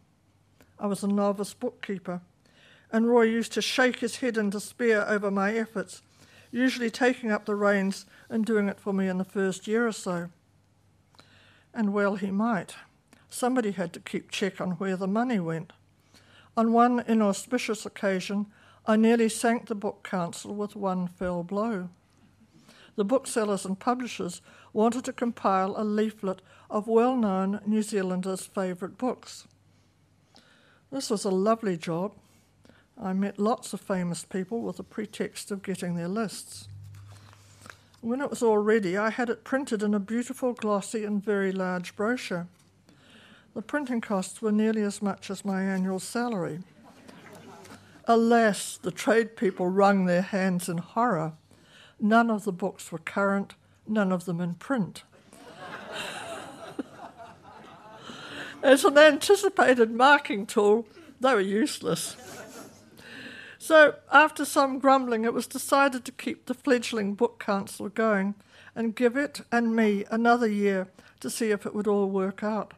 I 0.77 0.87
was 0.89 1.05
a 1.05 1.07
novice 1.07 1.55
bookkeeper, 1.55 2.21
and 2.91 3.07
Roy 3.07 3.23
used 3.23 3.53
to 3.53 3.63
shake 3.63 4.01
his 4.01 4.17
head 4.17 4.37
in 4.37 4.51
despair 4.51 5.09
over 5.09 5.31
my 5.31 5.55
efforts, 5.55 6.03
usually 6.51 6.91
taking 6.91 7.31
up 7.31 7.45
the 7.45 7.55
reins 7.55 8.05
and 8.29 8.45
doing 8.45 8.69
it 8.69 8.81
for 8.81 8.93
me 8.93 9.07
in 9.07 9.19
the 9.19 9.25
first 9.25 9.69
year 9.69 9.87
or 9.87 9.93
so. 9.93 10.31
And 11.73 11.93
well, 11.93 12.17
he 12.17 12.33
might. 12.33 12.75
Somebody 13.31 13.71
had 13.71 13.93
to 13.93 14.01
keep 14.01 14.33
check 14.33 14.61
on 14.61 14.73
where 14.73 14.97
the 14.97 15.07
money 15.07 15.39
went. 15.39 15.73
On 16.57 16.73
one 16.73 17.05
inauspicious 17.07 17.87
occasion, 17.87 18.47
I 18.87 18.97
nearly 18.97 19.29
sank 19.29 19.67
the 19.67 19.77
Book 19.77 20.03
Council 20.03 20.53
with 20.53 20.75
one 20.75 21.07
fell 21.07 21.45
blow. 21.45 21.91
The 22.97 23.05
booksellers 23.05 23.65
and 23.65 23.79
publishers 23.79 24.43
wanted 24.73 25.05
to 25.07 25.13
compile 25.13 25.75
a 25.77 25.85
leaflet 25.85 26.43
of 26.71 26.87
well 26.87 27.17
known 27.17 27.61
New 27.67 27.83
Zealanders' 27.83 28.45
favourite 28.47 28.99
books. 28.99 29.47
This 30.91 31.09
was 31.09 31.25
a 31.25 31.31
lovely 31.31 31.77
job. 31.77 32.13
I 33.01 33.15
met 33.15 33.39
lots 33.39 33.73
of 33.73 33.81
famous 33.81 34.25
people 34.25 34.61
with 34.61 34.77
the 34.77 34.83
pretext 34.83 35.51
of 35.51 35.63
getting 35.63 35.95
their 35.95 36.09
lists. 36.09 36.69
When 38.03 38.21
it 38.21 38.29
was 38.29 38.43
all 38.43 38.59
ready, 38.59 38.97
I 38.99 39.11
had 39.11 39.31
it 39.31 39.45
printed 39.45 39.83
in 39.83 39.95
a 39.95 40.01
beautiful, 40.01 40.53
glossy, 40.53 41.05
and 41.05 41.25
very 41.25 41.53
large 41.53 41.97
brochure. 41.97 42.49
The 43.55 43.63
printing 43.63 44.01
costs 44.01 44.43
were 44.43 44.53
nearly 44.53 44.83
as 44.83 45.01
much 45.01 45.31
as 45.31 45.45
my 45.45 45.63
annual 45.63 46.01
salary. 46.01 46.61
Alas, 48.07 48.79
the 48.83 48.91
trade 48.91 49.37
people 49.37 49.69
wrung 49.69 50.07
their 50.07 50.23
hands 50.23 50.69
in 50.69 50.79
horror. 50.79 51.35
None 52.05 52.31
of 52.31 52.43
the 52.43 52.53
books 52.53 52.91
were 52.91 52.99
current, 52.99 53.55
none 53.87 54.11
of 54.11 54.25
them 54.25 54.41
in 54.41 54.55
print. 54.55 55.05
As 58.63 58.85
an 58.85 58.99
anticipated 58.99 59.93
marking 59.93 60.45
tool, 60.45 60.85
they 61.21 61.33
were 61.33 61.41
useless. 61.41 62.17
So, 63.57 63.95
after 64.11 64.45
some 64.45 64.81
grumbling, 64.81 65.25
it 65.25 65.33
was 65.33 65.47
decided 65.47 66.05
to 66.05 66.11
keep 66.11 66.47
the 66.47 66.55
fledgling 66.55 67.15
book 67.15 67.39
council 67.39 67.89
going 67.89 68.35
and 68.75 68.97
give 68.97 69.17
it 69.17 69.43
and 69.53 69.77
me 69.77 70.05
another 70.11 70.49
year 70.49 70.89
to 71.21 71.31
see 71.31 71.53
if 71.53 71.65
it 71.65 71.73
would 71.73 71.87
all 71.87 72.11
work 72.11 72.43
out. 72.43 72.75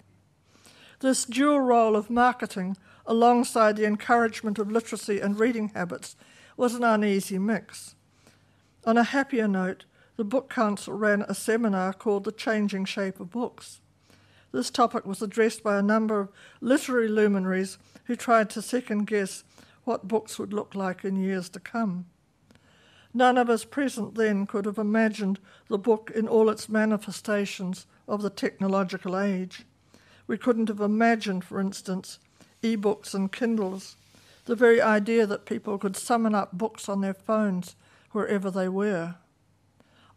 This 1.00 1.24
dual 1.24 1.60
role 1.60 1.96
of 1.96 2.10
marketing, 2.10 2.76
alongside 3.06 3.76
the 3.76 3.87
encouragement 3.87 4.58
of 4.58 4.70
literacy 4.70 5.18
and 5.18 5.40
reading 5.40 5.70
habits, 5.70 6.14
was 6.58 6.74
an 6.74 6.84
uneasy 6.84 7.38
mix. 7.38 7.94
On 8.87 8.99
a 8.99 9.03
happier 9.03 9.49
note, 9.49 9.87
the 10.16 10.25
Book 10.25 10.51
Council 10.51 10.92
ran 10.92 11.23
a 11.23 11.35
seminar 11.35 11.94
called 11.94 12.25
The 12.25 12.33
Changing 12.33 12.85
Shape 12.85 13.18
of 13.18 13.31
Books. 13.31 13.81
This 14.53 14.68
topic 14.68 15.07
was 15.07 15.23
addressed 15.23 15.62
by 15.62 15.79
a 15.79 15.83
number 15.83 16.20
of 16.20 16.29
literary 16.61 17.09
luminaries 17.09 17.79
who 18.05 18.14
tried 18.14 18.51
to 18.51 18.61
second 18.61 19.07
guess 19.07 19.42
what 19.85 20.07
books 20.07 20.38
would 20.38 20.53
look 20.53 20.75
like 20.75 21.03
in 21.03 21.16
years 21.16 21.49
to 21.51 21.61
come. 21.61 22.05
None 23.14 23.38
of 23.38 23.49
us 23.49 23.64
present 23.64 24.16
then 24.16 24.47
could 24.47 24.66
have 24.66 24.79
imagined 24.79 25.40
the 25.68 25.79
book 25.79 26.12
in 26.14 26.29
all 26.29 26.51
its 26.51 26.68
manifestations 26.68 27.87
of 28.07 28.20
the 28.20 28.29
technological 28.29 29.18
age. 29.18 29.64
We 30.27 30.37
couldn't 30.37 30.68
have 30.68 30.81
imagined, 30.81 31.42
for 31.42 31.59
instance, 31.59 32.18
e 32.61 32.77
books 32.77 33.14
and 33.14 33.33
Kindles, 33.33 33.97
the 34.44 34.55
very 34.55 34.83
idea 34.83 35.27
that 35.27 35.47
people 35.47 35.79
could 35.79 35.97
summon 35.97 36.35
up 36.35 36.53
books 36.53 36.87
on 36.87 37.01
their 37.01 37.14
phones 37.14 37.77
wherever 38.14 38.50
they 38.50 38.68
were. 38.68 39.16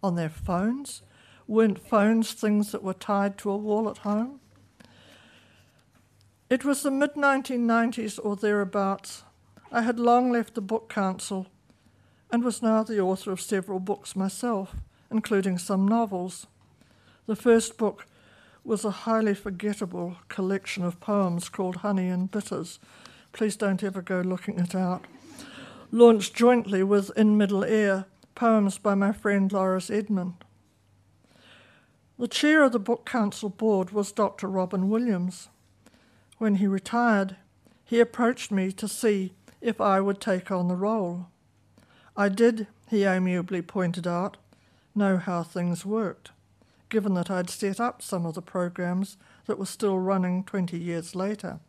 on 0.04 0.16
their 0.16 0.30
phones? 0.30 1.02
Weren't 1.48 1.88
phones 1.88 2.34
things 2.34 2.72
that 2.72 2.84
were 2.84 2.94
tied 2.94 3.38
to 3.40 3.50
a 3.50 3.58
wall 3.58 3.90
at 3.90 4.00
home? 4.00 4.40
It 6.50 6.64
was 6.64 6.84
the 6.84 6.92
mid 6.92 7.16
1990s 7.16 8.20
or 8.24 8.36
thereabouts. 8.36 9.24
I 9.72 9.82
had 9.82 10.00
long 10.00 10.32
left 10.32 10.54
the 10.54 10.62
Book 10.62 10.88
Council 10.88 11.48
and 12.32 12.44
was 12.44 12.62
now 12.62 12.84
the 12.84 13.00
author 13.00 13.32
of 13.32 13.42
several 13.42 13.80
books 13.80 14.16
myself, 14.16 14.76
including 15.10 15.58
some 15.58 15.88
novels. 15.88 16.48
The 17.26 17.36
first 17.36 17.78
book 17.78 18.06
was 18.64 18.86
a 18.86 18.92
highly 18.92 19.34
forgettable 19.34 20.18
collection 20.28 20.84
of 20.84 21.00
poems 21.00 21.50
called 21.50 21.78
Honey 21.78 22.10
and 22.10 22.30
Bitters. 22.30 22.80
Please 23.34 23.56
don't 23.56 23.84
ever 23.84 24.02
go 24.02 24.22
looking 24.22 24.60
it 24.60 24.76
out. 24.76 25.06
Launched 25.91 26.36
jointly 26.36 26.84
with 26.84 27.12
In 27.17 27.38
Middle 27.38 27.63
Air, 27.63 28.06
poems 28.36 28.78
by 28.78 28.95
my 28.95 29.12
friend 29.12 29.52
Lauris 29.52 29.89
Edmond. 29.89 30.43
The 32.19 32.28
chair 32.28 32.63
of 32.63 32.71
the 32.71 32.80
Book 32.80 33.06
Council 33.06 33.50
board 33.50 33.91
was 33.91 34.12
Dr. 34.12 34.47
Robin 34.47 34.89
Williams. 34.89 35.50
When 36.38 36.56
he 36.56 36.67
retired, 36.67 37.38
he 37.86 38.00
approached 38.00 38.52
me 38.52 38.71
to 38.73 38.88
see 38.88 39.34
if 39.62 39.80
I 39.80 40.02
would 40.02 40.19
take 40.19 40.52
on 40.52 40.67
the 40.67 40.76
role. 40.76 41.28
I 42.15 42.30
did, 42.30 42.67
he 42.89 43.04
amiably 43.06 43.62
pointed 43.62 44.08
out, 44.08 44.38
know 44.93 45.17
how 45.17 45.43
things 45.43 45.86
worked 45.86 46.32
given 46.89 47.13
that 47.15 47.30
I'd 47.30 47.50
set 47.50 47.80
up 47.80 48.02
some 48.02 48.26
of 48.26 48.36
the 48.36 48.41
programs 48.41 49.17
that 49.45 49.60
were 49.60 49.65
still 49.65 50.00
running 50.00 50.43
20 50.43 50.78
years 50.78 51.15
later 51.15 51.60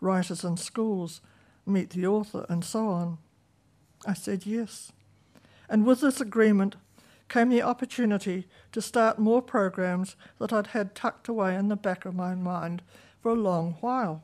Writers 0.00 0.44
in 0.44 0.56
Schools, 0.56 1.20
Meet 1.66 1.90
the 1.90 2.06
Author, 2.06 2.46
and 2.48 2.64
so 2.64 2.88
on. 2.88 3.18
I 4.06 4.14
said 4.14 4.46
yes. 4.46 4.92
And 5.68 5.86
with 5.86 6.00
this 6.00 6.20
agreement 6.20 6.76
came 7.28 7.48
the 7.48 7.62
opportunity 7.62 8.48
to 8.72 8.82
start 8.82 9.18
more 9.18 9.40
programs 9.40 10.16
that 10.38 10.52
I'd 10.52 10.68
had 10.68 10.94
tucked 10.94 11.28
away 11.28 11.54
in 11.54 11.68
the 11.68 11.76
back 11.76 12.04
of 12.04 12.14
my 12.14 12.34
mind 12.34 12.82
for 13.22 13.30
a 13.30 13.34
long 13.34 13.76
while. 13.80 14.22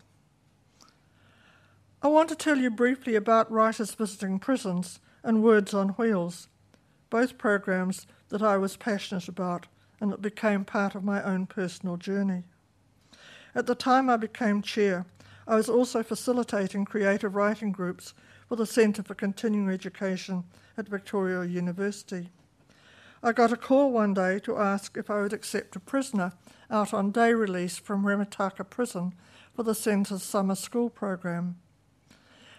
I 2.02 2.08
want 2.08 2.28
to 2.30 2.36
tell 2.36 2.58
you 2.58 2.70
briefly 2.70 3.14
about 3.14 3.50
Writers 3.50 3.94
Visiting 3.94 4.38
Prisons 4.38 5.00
and 5.22 5.42
Words 5.42 5.72
on 5.72 5.90
Wheels, 5.90 6.48
both 7.10 7.38
programs 7.38 8.06
that 8.28 8.42
I 8.42 8.56
was 8.56 8.76
passionate 8.76 9.28
about 9.28 9.66
and 10.00 10.12
it 10.12 10.20
became 10.20 10.64
part 10.64 10.94
of 10.94 11.04
my 11.04 11.22
own 11.22 11.46
personal 11.46 11.96
journey. 11.96 12.44
At 13.54 13.66
the 13.66 13.74
time 13.74 14.10
I 14.10 14.16
became 14.16 14.60
chair, 14.62 15.06
I 15.48 15.56
was 15.56 15.68
also 15.68 16.02
facilitating 16.02 16.84
creative 16.84 17.34
writing 17.34 17.72
groups 17.72 18.12
for 18.48 18.56
the 18.56 18.66
Centre 18.66 19.02
for 19.02 19.14
Continuing 19.14 19.68
Education 19.68 20.44
at 20.76 20.88
Victoria 20.88 21.44
University. 21.44 22.30
I 23.22 23.32
got 23.32 23.52
a 23.52 23.56
call 23.56 23.90
one 23.90 24.14
day 24.14 24.38
to 24.40 24.56
ask 24.56 24.96
if 24.96 25.10
I 25.10 25.22
would 25.22 25.32
accept 25.32 25.76
a 25.76 25.80
prisoner 25.80 26.32
out 26.70 26.94
on 26.94 27.10
day 27.10 27.32
release 27.32 27.78
from 27.78 28.04
Rimutaka 28.04 28.68
Prison 28.68 29.14
for 29.54 29.62
the 29.62 29.74
Centre's 29.74 30.22
summer 30.22 30.54
school 30.54 30.90
program. 30.90 31.56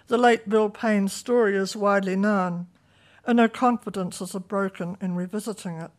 The 0.07 0.17
late 0.17 0.49
Bill 0.49 0.69
Payne's 0.69 1.13
story 1.13 1.55
is 1.55 1.75
widely 1.75 2.15
known, 2.15 2.67
and 3.25 3.37
no 3.37 3.47
confidences 3.47 4.33
are 4.35 4.39
broken 4.39 4.97
in 5.01 5.15
revisiting 5.15 5.77
it 5.77 5.91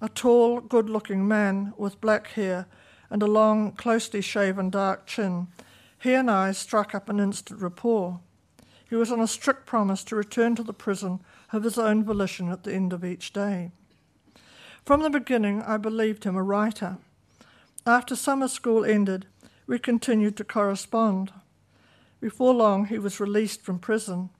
a 0.00 0.08
tall, 0.08 0.60
good 0.60 0.90
looking 0.90 1.26
man 1.26 1.72
with 1.76 2.00
black 2.00 2.28
hair 2.28 2.66
and 3.08 3.22
a 3.22 3.26
long, 3.26 3.72
closely 3.72 4.20
shaven 4.20 4.68
dark 4.68 5.06
chin, 5.06 5.48
he 6.02 6.12
and 6.12 6.30
I 6.30 6.52
struck 6.52 6.94
up 6.94 7.08
an 7.08 7.20
instant 7.20 7.60
rapport. 7.60 8.20
He 8.88 8.96
was 8.96 9.10
on 9.10 9.20
a 9.20 9.26
strict 9.26 9.66
promise 9.66 10.04
to 10.04 10.16
return 10.16 10.54
to 10.56 10.62
the 10.62 10.72
prison 10.72 11.20
of 11.52 11.64
his 11.64 11.78
own 11.78 12.04
volition 12.04 12.48
at 12.48 12.64
the 12.64 12.72
end 12.72 12.92
of 12.92 13.04
each 13.04 13.32
day. 13.32 13.72
From 14.84 15.02
the 15.02 15.10
beginning, 15.10 15.62
I 15.62 15.76
believed 15.76 16.24
him 16.24 16.36
a 16.36 16.42
writer. 16.42 16.98
After 17.84 18.14
summer 18.14 18.48
school 18.48 18.84
ended, 18.84 19.26
we 19.66 19.78
continued 19.78 20.36
to 20.36 20.44
correspond. 20.44 21.32
Before 22.20 22.54
long, 22.54 22.86
he 22.86 22.98
was 22.98 23.20
released 23.20 23.62
from 23.62 23.78
prison. 23.78 24.30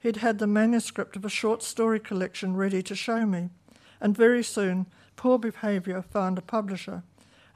He'd 0.00 0.16
had 0.16 0.38
the 0.38 0.46
manuscript 0.46 1.16
of 1.16 1.24
a 1.24 1.30
short 1.30 1.62
story 1.62 2.00
collection 2.00 2.56
ready 2.56 2.82
to 2.82 2.94
show 2.94 3.26
me 3.26 3.50
and 4.02 4.16
very 4.16 4.42
soon 4.42 4.86
Poor 5.16 5.38
Behaviour 5.38 6.02
found 6.02 6.36
a 6.36 6.42
publisher, 6.42 7.04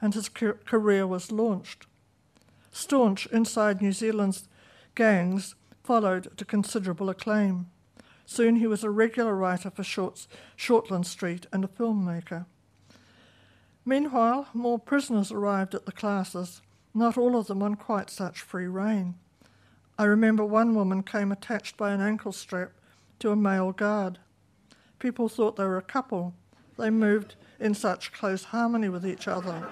and 0.01 0.13
his 0.13 0.29
career 0.29 1.05
was 1.05 1.31
launched. 1.31 1.85
Staunch 2.71 3.25
inside 3.27 3.81
New 3.81 3.91
Zealand's 3.91 4.47
gangs 4.95 5.55
followed 5.87 6.37
to 6.37 6.43
considerable 6.43 7.09
acclaim. 7.09 7.65
Soon 8.25 8.57
he 8.57 8.67
was 8.67 8.83
a 8.83 8.89
regular 8.89 9.33
writer 9.33 9.69
for 9.69 9.85
Shorts, 9.85 10.27
Shortland 10.57 11.05
Street 11.05 11.47
and 11.53 11.63
a 11.63 11.69
filmmaker. 11.69 12.45
Meanwhile, 13.85 14.49
more 14.53 14.79
prisoners 14.79 15.31
arrived 15.31 15.73
at 15.73 15.85
the 15.85 15.93
classes, 15.93 16.61
not 16.93 17.17
all 17.17 17.37
of 17.37 17.47
them 17.47 17.63
on 17.63 17.75
quite 17.75 18.09
such 18.09 18.41
free 18.41 18.67
rein. 18.67 19.15
I 19.97 20.03
remember 20.03 20.43
one 20.43 20.75
woman 20.75 21.03
came 21.03 21.31
attached 21.31 21.77
by 21.77 21.93
an 21.93 22.01
ankle 22.01 22.33
strap 22.33 22.73
to 23.19 23.31
a 23.31 23.37
male 23.37 23.71
guard. 23.71 24.19
People 24.99 25.29
thought 25.29 25.55
they 25.55 25.63
were 25.63 25.77
a 25.77 25.81
couple. 25.81 26.33
They 26.77 26.89
moved 26.89 27.35
in 27.61 27.73
such 27.73 28.11
close 28.11 28.43
harmony 28.43 28.89
with 28.89 29.07
each 29.07 29.25
other. 29.25 29.65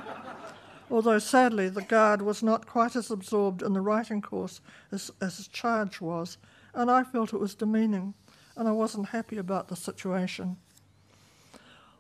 Although 0.90 1.20
sadly, 1.20 1.70
the 1.70 1.82
guard 1.82 2.22
was 2.22 2.44
not 2.44 2.68
quite 2.68 2.96
as 2.96 3.10
absorbed 3.10 3.62
in 3.62 3.74
the 3.74 3.82
writing 3.82 4.22
course 4.22 4.62
as, 4.92 5.12
as 5.20 5.38
his 5.38 5.48
charge 5.48 6.00
was, 6.00 6.38
and 6.74 6.92
I 6.92 7.04
felt 7.04 7.34
it 7.34 7.40
was 7.40 7.56
demeaning, 7.56 8.14
and 8.56 8.68
I 8.68 8.72
wasn't 8.72 9.10
happy 9.10 9.38
about 9.38 9.68
the 9.68 9.76
situation. 9.76 10.58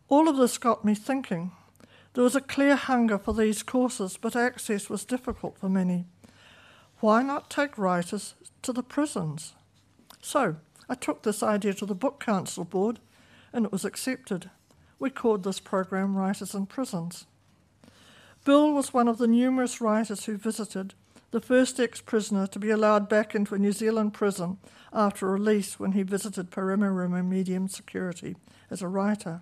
All 0.08 0.30
of 0.30 0.38
this 0.38 0.58
got 0.58 0.86
me 0.86 0.93
thinking. 0.93 1.52
There 2.13 2.24
was 2.24 2.36
a 2.36 2.41
clear 2.41 2.76
hunger 2.76 3.17
for 3.17 3.34
these 3.34 3.63
courses, 3.63 4.17
but 4.17 4.36
access 4.36 4.89
was 4.89 5.04
difficult 5.04 5.58
for 5.58 5.67
many. 5.67 6.06
Why 7.00 7.24
not 7.24 7.50
take 7.50 7.78
writers 7.78 8.36
to 8.62 8.71
the 8.71 8.84
prisons? 8.84 9.54
So 10.21 10.58
I 10.88 10.95
took 10.95 11.24
this 11.24 11.41
idea 11.41 11.74
to 11.74 11.86
the 11.86 11.95
Book 11.95 12.24
Council 12.24 12.63
Board, 12.63 13.00
and 13.52 13.65
it 13.65 13.71
was 13.71 13.84
accepted. 13.84 14.50
We 15.00 15.10
called 15.10 15.43
this 15.43 15.60
program 15.60 16.15
Writers 16.15 16.54
in 16.54 16.67
Prisons. 16.67 17.26
Bill 18.45 18.73
was 18.73 18.93
one 18.93 19.08
of 19.08 19.17
the 19.17 19.27
numerous 19.27 19.81
writers 19.81 20.25
who 20.25 20.38
visited, 20.38 20.93
the 21.31 21.41
first 21.41 21.79
ex 21.79 21.99
prisoner 21.99 22.45
to 22.45 22.60
be 22.60 22.69
allowed 22.69 23.10
back 23.10 23.34
into 23.34 23.55
a 23.55 23.60
New 23.60 23.71
Zealand 23.71 24.13
prison 24.13 24.60
after 24.93 25.25
release 25.25 25.79
when 25.79 25.93
he 25.93 26.03
visited 26.03 26.51
Paremoremo 26.51 27.25
Medium 27.25 27.67
Security 27.67 28.36
as 28.69 28.84
a 28.84 28.88
writer. 28.88 29.41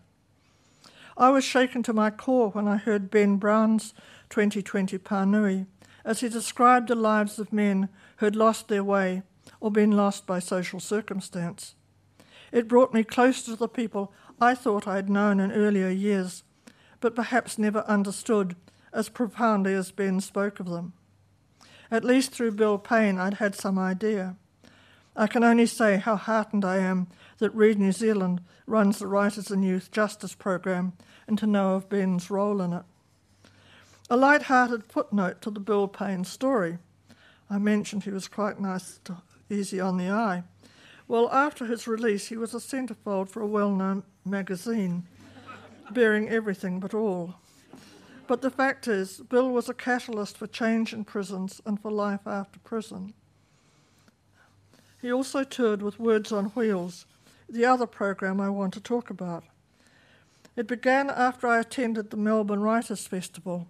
I 1.17 1.31
was 1.31 1.43
shaken 1.43 1.83
to 1.83 1.91
my 1.91 2.11
core 2.11 2.51
when 2.51 2.65
I 2.65 2.77
heard 2.77 3.11
Ben 3.11 3.35
Brown's 3.35 3.93
2020 4.29 4.97
Pānui 4.99 5.67
as 6.05 6.21
he 6.21 6.29
described 6.29 6.87
the 6.87 6.95
lives 6.95 7.37
of 7.37 7.51
men 7.51 7.89
who 8.17 8.25
had 8.25 8.37
lost 8.37 8.69
their 8.69 8.85
way 8.85 9.23
or 9.59 9.69
been 9.69 9.91
lost 9.91 10.25
by 10.25 10.39
social 10.39 10.79
circumstance. 10.79 11.75
It 12.53 12.69
brought 12.69 12.93
me 12.93 13.03
closer 13.03 13.51
to 13.51 13.57
the 13.57 13.67
people 13.67 14.13
I 14.39 14.55
thought 14.55 14.87
I 14.87 14.95
had 14.95 15.09
known 15.09 15.41
in 15.41 15.51
earlier 15.51 15.89
years, 15.89 16.43
but 17.01 17.15
perhaps 17.15 17.59
never 17.59 17.81
understood 17.81 18.55
as 18.93 19.09
profoundly 19.09 19.73
as 19.73 19.91
Ben 19.91 20.19
spoke 20.21 20.59
of 20.59 20.69
them. 20.69 20.93
At 21.89 22.03
least 22.03 22.31
through 22.31 22.51
Bill 22.51 22.77
Payne, 22.77 23.19
I'd 23.19 23.35
had 23.35 23.55
some 23.55 23.77
idea. 23.77 24.35
I 25.15 25.27
can 25.27 25.43
only 25.43 25.65
say 25.65 25.97
how 25.97 26.15
heartened 26.15 26.65
I 26.65 26.77
am 26.77 27.07
that 27.37 27.53
Read 27.53 27.77
New 27.77 27.91
Zealand 27.91 28.41
runs 28.65 28.99
the 28.99 29.07
Writers 29.07 29.51
and 29.51 29.63
Youth 29.63 29.91
Justice 29.91 30.33
Program 30.33 30.93
and 31.27 31.37
to 31.37 31.45
know 31.45 31.75
of 31.75 31.89
Ben's 31.89 32.29
role 32.29 32.61
in 32.61 32.73
it. 32.73 32.83
A 34.09 34.17
light 34.17 34.43
hearted 34.43 34.85
footnote 34.85 35.41
to 35.41 35.51
the 35.51 35.59
Bill 35.59 35.87
Payne 35.87 36.23
story. 36.23 36.77
I 37.49 37.57
mentioned 37.57 38.03
he 38.03 38.09
was 38.09 38.27
quite 38.27 38.59
nice, 38.59 38.99
to, 39.05 39.17
easy 39.49 39.79
on 39.79 39.97
the 39.97 40.09
eye. 40.09 40.43
Well, 41.07 41.29
after 41.31 41.65
his 41.65 41.87
release, 41.87 42.27
he 42.27 42.37
was 42.37 42.53
a 42.53 42.59
centrefold 42.59 43.29
for 43.29 43.41
a 43.41 43.47
well 43.47 43.71
known 43.71 44.03
magazine, 44.25 45.03
bearing 45.91 46.29
everything 46.29 46.79
but 46.79 46.93
all. 46.93 47.35
But 48.27 48.41
the 48.41 48.49
fact 48.49 48.87
is, 48.87 49.17
Bill 49.19 49.49
was 49.49 49.67
a 49.69 49.73
catalyst 49.73 50.37
for 50.37 50.47
change 50.47 50.93
in 50.93 51.03
prisons 51.03 51.61
and 51.65 51.81
for 51.81 51.91
life 51.91 52.25
after 52.25 52.59
prison. 52.59 53.13
He 55.01 55.11
also 55.11 55.43
toured 55.43 55.81
with 55.81 55.99
Words 55.99 56.31
on 56.31 56.45
Wheels, 56.45 57.05
the 57.49 57.65
other 57.65 57.85
program 57.85 58.39
I 58.39 58.49
want 58.49 58.73
to 58.75 58.79
talk 58.79 59.09
about. 59.09 59.43
It 60.55 60.67
began 60.67 61.09
after 61.09 61.47
I 61.47 61.59
attended 61.59 62.09
the 62.09 62.17
Melbourne 62.17 62.61
Writers' 62.61 63.07
Festival. 63.07 63.67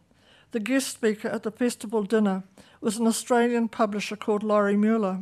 The 0.52 0.60
guest 0.60 0.90
speaker 0.90 1.30
at 1.30 1.42
the 1.42 1.52
festival 1.52 2.04
dinner 2.04 2.44
was 2.82 2.98
an 2.98 3.08
Australian 3.08 3.70
publisher 3.70 4.16
called 4.16 4.44
Laurie 4.44 4.78
Muller. 4.78 5.22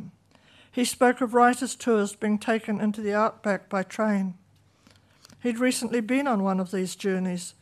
He 0.72 0.84
spoke 0.84 1.22
of 1.22 1.34
writers' 1.34 1.76
tours 1.76 2.16
being 2.16 2.38
taken 2.38 2.82
into 2.82 3.02
the 3.02 3.14
outback 3.14 3.70
by 3.70 3.84
train. 3.84 4.34
He'd 5.42 5.60
recently 5.60 6.02
been 6.02 6.28
on 6.28 6.44
one 6.44 6.60
of 6.60 6.72
these 6.72 6.96
journeys, 6.96 7.54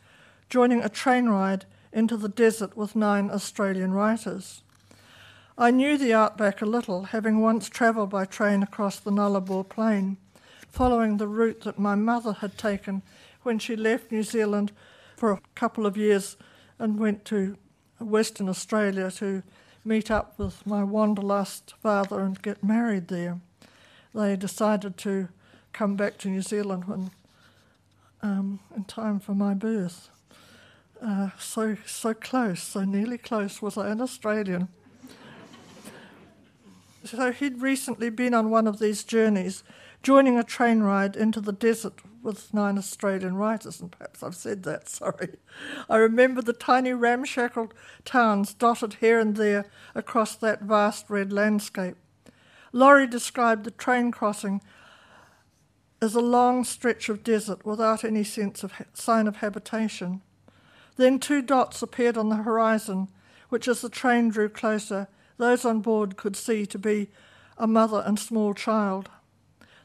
joining 0.50 0.82
a 0.82 0.88
train 0.88 1.28
ride 1.28 1.64
into 1.92 2.16
the 2.16 2.28
desert 2.28 2.76
with 2.76 2.96
nine 2.96 3.30
Australian 3.30 3.92
writers. 3.92 4.62
I 5.56 5.70
knew 5.70 5.96
the 5.96 6.12
outback 6.12 6.60
a 6.60 6.66
little, 6.66 7.04
having 7.04 7.40
once 7.40 7.68
travelled 7.68 8.10
by 8.10 8.24
train 8.24 8.62
across 8.62 8.98
the 8.98 9.10
Nullarbor 9.10 9.68
Plain, 9.68 10.16
following 10.68 11.16
the 11.16 11.28
route 11.28 11.62
that 11.62 11.78
my 11.78 11.94
mother 11.94 12.32
had 12.34 12.58
taken 12.58 13.02
when 13.42 13.58
she 13.58 13.76
left 13.76 14.10
New 14.10 14.22
Zealand 14.22 14.72
for 15.16 15.32
a 15.32 15.40
couple 15.54 15.86
of 15.86 15.96
years 15.96 16.36
and 16.78 16.98
went 16.98 17.24
to 17.26 17.56
Western 18.00 18.48
Australia 18.48 19.10
to 19.12 19.42
meet 19.84 20.10
up 20.10 20.38
with 20.38 20.66
my 20.66 20.82
wanderlust 20.82 21.74
father 21.82 22.20
and 22.20 22.42
get 22.42 22.64
married 22.64 23.08
there. 23.08 23.38
They 24.14 24.36
decided 24.36 24.96
to 24.98 25.28
come 25.72 25.96
back 25.96 26.18
to 26.18 26.28
New 26.28 26.42
Zealand 26.42 26.86
when 26.86 27.10
um, 28.22 28.60
in 28.74 28.84
time 28.84 29.20
for 29.20 29.34
my 29.34 29.54
birth. 29.54 30.10
Uh, 31.02 31.30
so 31.38 31.76
so 31.86 32.12
close, 32.12 32.62
so 32.62 32.84
nearly 32.84 33.16
close 33.16 33.62
was 33.62 33.78
I 33.78 33.88
an 33.88 34.02
Australian. 34.02 34.68
so 37.04 37.32
he'd 37.32 37.62
recently 37.62 38.10
been 38.10 38.34
on 38.34 38.50
one 38.50 38.66
of 38.66 38.78
these 38.78 39.02
journeys, 39.02 39.64
joining 40.02 40.38
a 40.38 40.44
train 40.44 40.80
ride 40.80 41.16
into 41.16 41.40
the 41.40 41.52
desert 41.52 41.94
with 42.22 42.52
nine 42.52 42.76
Australian 42.76 43.36
writers, 43.36 43.80
and 43.80 43.90
perhaps 43.90 44.22
I've 44.22 44.34
said 44.34 44.62
that, 44.64 44.88
sorry. 44.90 45.36
I 45.88 45.96
remember 45.96 46.42
the 46.42 46.52
tiny 46.52 46.92
ramshackle 46.92 47.72
towns 48.04 48.52
dotted 48.52 48.94
here 49.00 49.18
and 49.18 49.36
there 49.36 49.66
across 49.94 50.36
that 50.36 50.62
vast 50.62 51.08
red 51.08 51.32
landscape. 51.32 51.96
Laurie 52.72 53.06
described 53.06 53.64
the 53.64 53.70
train 53.70 54.10
crossing 54.10 54.60
as 56.02 56.14
a 56.14 56.20
long 56.20 56.62
stretch 56.62 57.08
of 57.08 57.24
desert 57.24 57.64
without 57.64 58.04
any 58.04 58.22
sense 58.22 58.62
of 58.62 58.72
ha- 58.72 58.84
sign 58.92 59.26
of 59.26 59.36
habitation. 59.36 60.20
Then 60.96 61.18
two 61.18 61.42
dots 61.42 61.82
appeared 61.82 62.16
on 62.16 62.28
the 62.28 62.36
horizon, 62.36 63.08
which, 63.48 63.68
as 63.68 63.80
the 63.80 63.88
train 63.88 64.28
drew 64.28 64.48
closer, 64.48 65.08
those 65.38 65.64
on 65.64 65.80
board 65.80 66.16
could 66.16 66.36
see 66.36 66.66
to 66.66 66.78
be 66.78 67.08
a 67.56 67.66
mother 67.66 68.02
and 68.06 68.18
small 68.18 68.54
child. 68.54 69.10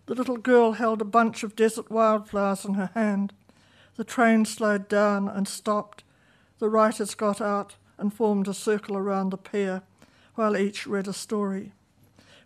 The 0.06 0.15
little 0.15 0.38
girl 0.38 0.74
held 0.74 1.02
a 1.02 1.06
bunch 1.06 1.44
of 1.44 1.56
desert 1.56 1.89
wildflowers 1.89 2.65
in 2.65 2.76
her 2.76 2.91
hand. 2.94 3.34
The 3.96 4.04
train 4.04 4.46
slowed 4.46 4.88
down 4.88 5.28
and 5.28 5.48
stopped. 5.48 6.04
The 6.60 6.70
writers 6.70 7.15
got 7.15 7.41
out 7.41 7.76
and 7.98 8.13
formed 8.13 8.48
a 8.48 8.54
circle 8.54 8.98
around 8.98 9.30
the 9.30 9.38
pair, 9.38 9.82
while 10.36 10.58
each 10.58 10.86
read 10.86 11.08
a 11.08 11.13
story. 11.13 11.72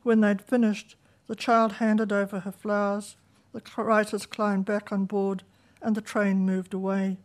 When 0.03 0.21
they'd 0.21 0.41
finished, 0.41 0.95
the 1.27 1.35
child 1.35 1.73
handed 1.73 2.11
over 2.11 2.41
her 2.41 2.51
flowers, 2.51 3.15
the 3.51 3.61
writers 3.77 4.25
climbed 4.25 4.65
back 4.65 4.91
on 4.91 5.05
board, 5.05 5.43
and 5.81 5.95
the 5.95 6.01
train 6.01 6.45
moved 6.45 6.73
away, 6.73 7.17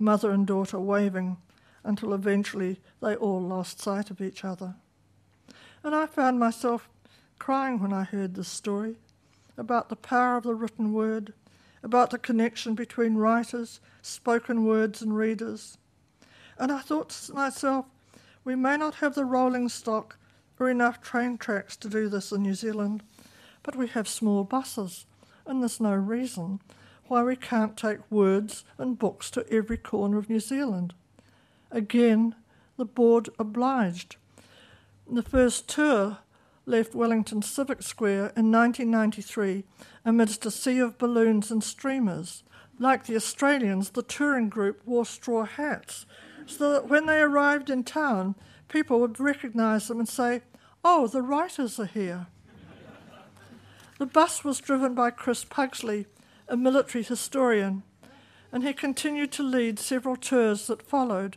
mother 0.00 0.30
and 0.30 0.46
daughter 0.46 0.80
waving 0.80 1.36
until 1.84 2.12
eventually 2.12 2.80
they 3.00 3.14
all 3.14 3.40
lost 3.40 3.80
sight 3.80 4.10
of 4.10 4.20
each 4.20 4.44
other. 4.44 4.74
And 5.84 5.94
I 5.94 6.06
found 6.06 6.40
myself 6.40 6.88
crying 7.38 7.80
when 7.80 7.92
I 7.92 8.04
heard 8.04 8.34
this 8.34 8.48
story 8.48 8.96
about 9.56 9.88
the 9.88 9.96
power 9.96 10.36
of 10.36 10.44
the 10.44 10.54
written 10.54 10.92
word, 10.92 11.32
about 11.82 12.10
the 12.10 12.18
connection 12.18 12.74
between 12.74 13.16
writers, 13.16 13.80
spoken 14.02 14.64
words, 14.64 15.02
and 15.02 15.16
readers. 15.16 15.78
And 16.58 16.70
I 16.70 16.80
thought 16.80 17.10
to 17.10 17.34
myself, 17.34 17.86
we 18.44 18.54
may 18.54 18.76
not 18.76 18.96
have 18.96 19.14
the 19.14 19.24
rolling 19.24 19.68
stock 19.68 20.18
or 20.58 20.68
enough 20.68 21.00
train 21.00 21.38
tracks 21.38 21.76
to 21.78 21.88
do 21.88 22.08
this 22.08 22.32
in 22.32 22.42
New 22.42 22.54
Zealand, 22.54 23.02
but 23.62 23.76
we 23.76 23.86
have 23.88 24.08
small 24.08 24.44
buses, 24.44 25.06
and 25.46 25.62
there's 25.62 25.80
no 25.80 25.94
reason 25.94 26.60
why 27.10 27.24
we 27.24 27.34
can't 27.34 27.76
take 27.76 28.08
words 28.08 28.64
and 28.78 28.96
books 28.96 29.32
to 29.32 29.44
every 29.50 29.76
corner 29.76 30.16
of 30.16 30.30
New 30.30 30.38
Zealand. 30.38 30.94
Again, 31.72 32.36
the 32.76 32.84
board 32.84 33.28
obliged. 33.36 34.14
The 35.10 35.24
first 35.24 35.68
tour 35.68 36.18
left 36.66 36.94
Wellington 36.94 37.42
Civic 37.42 37.82
Square 37.82 38.32
in 38.36 38.52
1993 38.52 39.64
amidst 40.04 40.46
a 40.46 40.52
sea 40.52 40.78
of 40.78 40.98
balloons 40.98 41.50
and 41.50 41.64
streamers. 41.64 42.44
Like 42.78 43.06
the 43.06 43.16
Australians, 43.16 43.90
the 43.90 44.04
touring 44.04 44.48
group 44.48 44.80
wore 44.86 45.04
straw 45.04 45.44
hats, 45.46 46.06
so 46.46 46.72
that 46.72 46.88
when 46.88 47.06
they 47.06 47.20
arrived 47.20 47.70
in 47.70 47.82
town, 47.82 48.36
people 48.68 49.00
would 49.00 49.18
recognise 49.18 49.88
them 49.88 49.98
and 49.98 50.08
say, 50.08 50.42
Oh, 50.84 51.08
the 51.08 51.22
writers 51.22 51.80
are 51.80 51.86
here. 51.86 52.28
the 53.98 54.06
bus 54.06 54.44
was 54.44 54.60
driven 54.60 54.94
by 54.94 55.10
Chris 55.10 55.44
Pugsley, 55.44 56.06
a 56.50 56.56
military 56.56 57.02
historian, 57.02 57.82
and 58.52 58.64
he 58.64 58.72
continued 58.72 59.32
to 59.32 59.42
lead 59.42 59.78
several 59.78 60.16
tours 60.16 60.66
that 60.66 60.82
followed. 60.82 61.36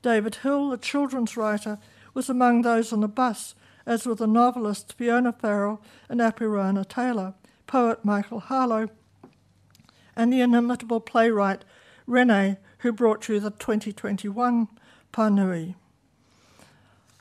David 0.00 0.36
Hill, 0.36 0.72
a 0.72 0.78
children's 0.78 1.36
writer, 1.36 1.78
was 2.14 2.30
among 2.30 2.62
those 2.62 2.92
on 2.92 3.00
the 3.00 3.08
bus 3.08 3.54
as 3.86 4.06
were 4.06 4.14
the 4.14 4.26
novelists 4.26 4.92
Fiona 4.92 5.32
Farrell 5.32 5.82
and 6.08 6.20
Apirana 6.20 6.88
Taylor, 6.88 7.34
poet 7.66 8.04
Michael 8.04 8.40
Harlow, 8.40 8.88
and 10.16 10.32
the 10.32 10.40
inimitable 10.40 11.00
playwright 11.00 11.64
Renée, 12.08 12.56
who 12.78 12.92
brought 12.92 13.28
you 13.28 13.40
the 13.40 13.50
2021 13.50 14.68
Panui. 15.12 15.74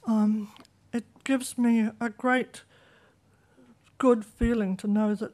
Um, 0.06 0.52
it 0.94 1.06
gives 1.24 1.58
me 1.58 1.90
a 2.00 2.10
great 2.10 2.62
good 3.98 4.26
feeling 4.26 4.76
to 4.78 4.88
know 4.88 5.16
that 5.16 5.34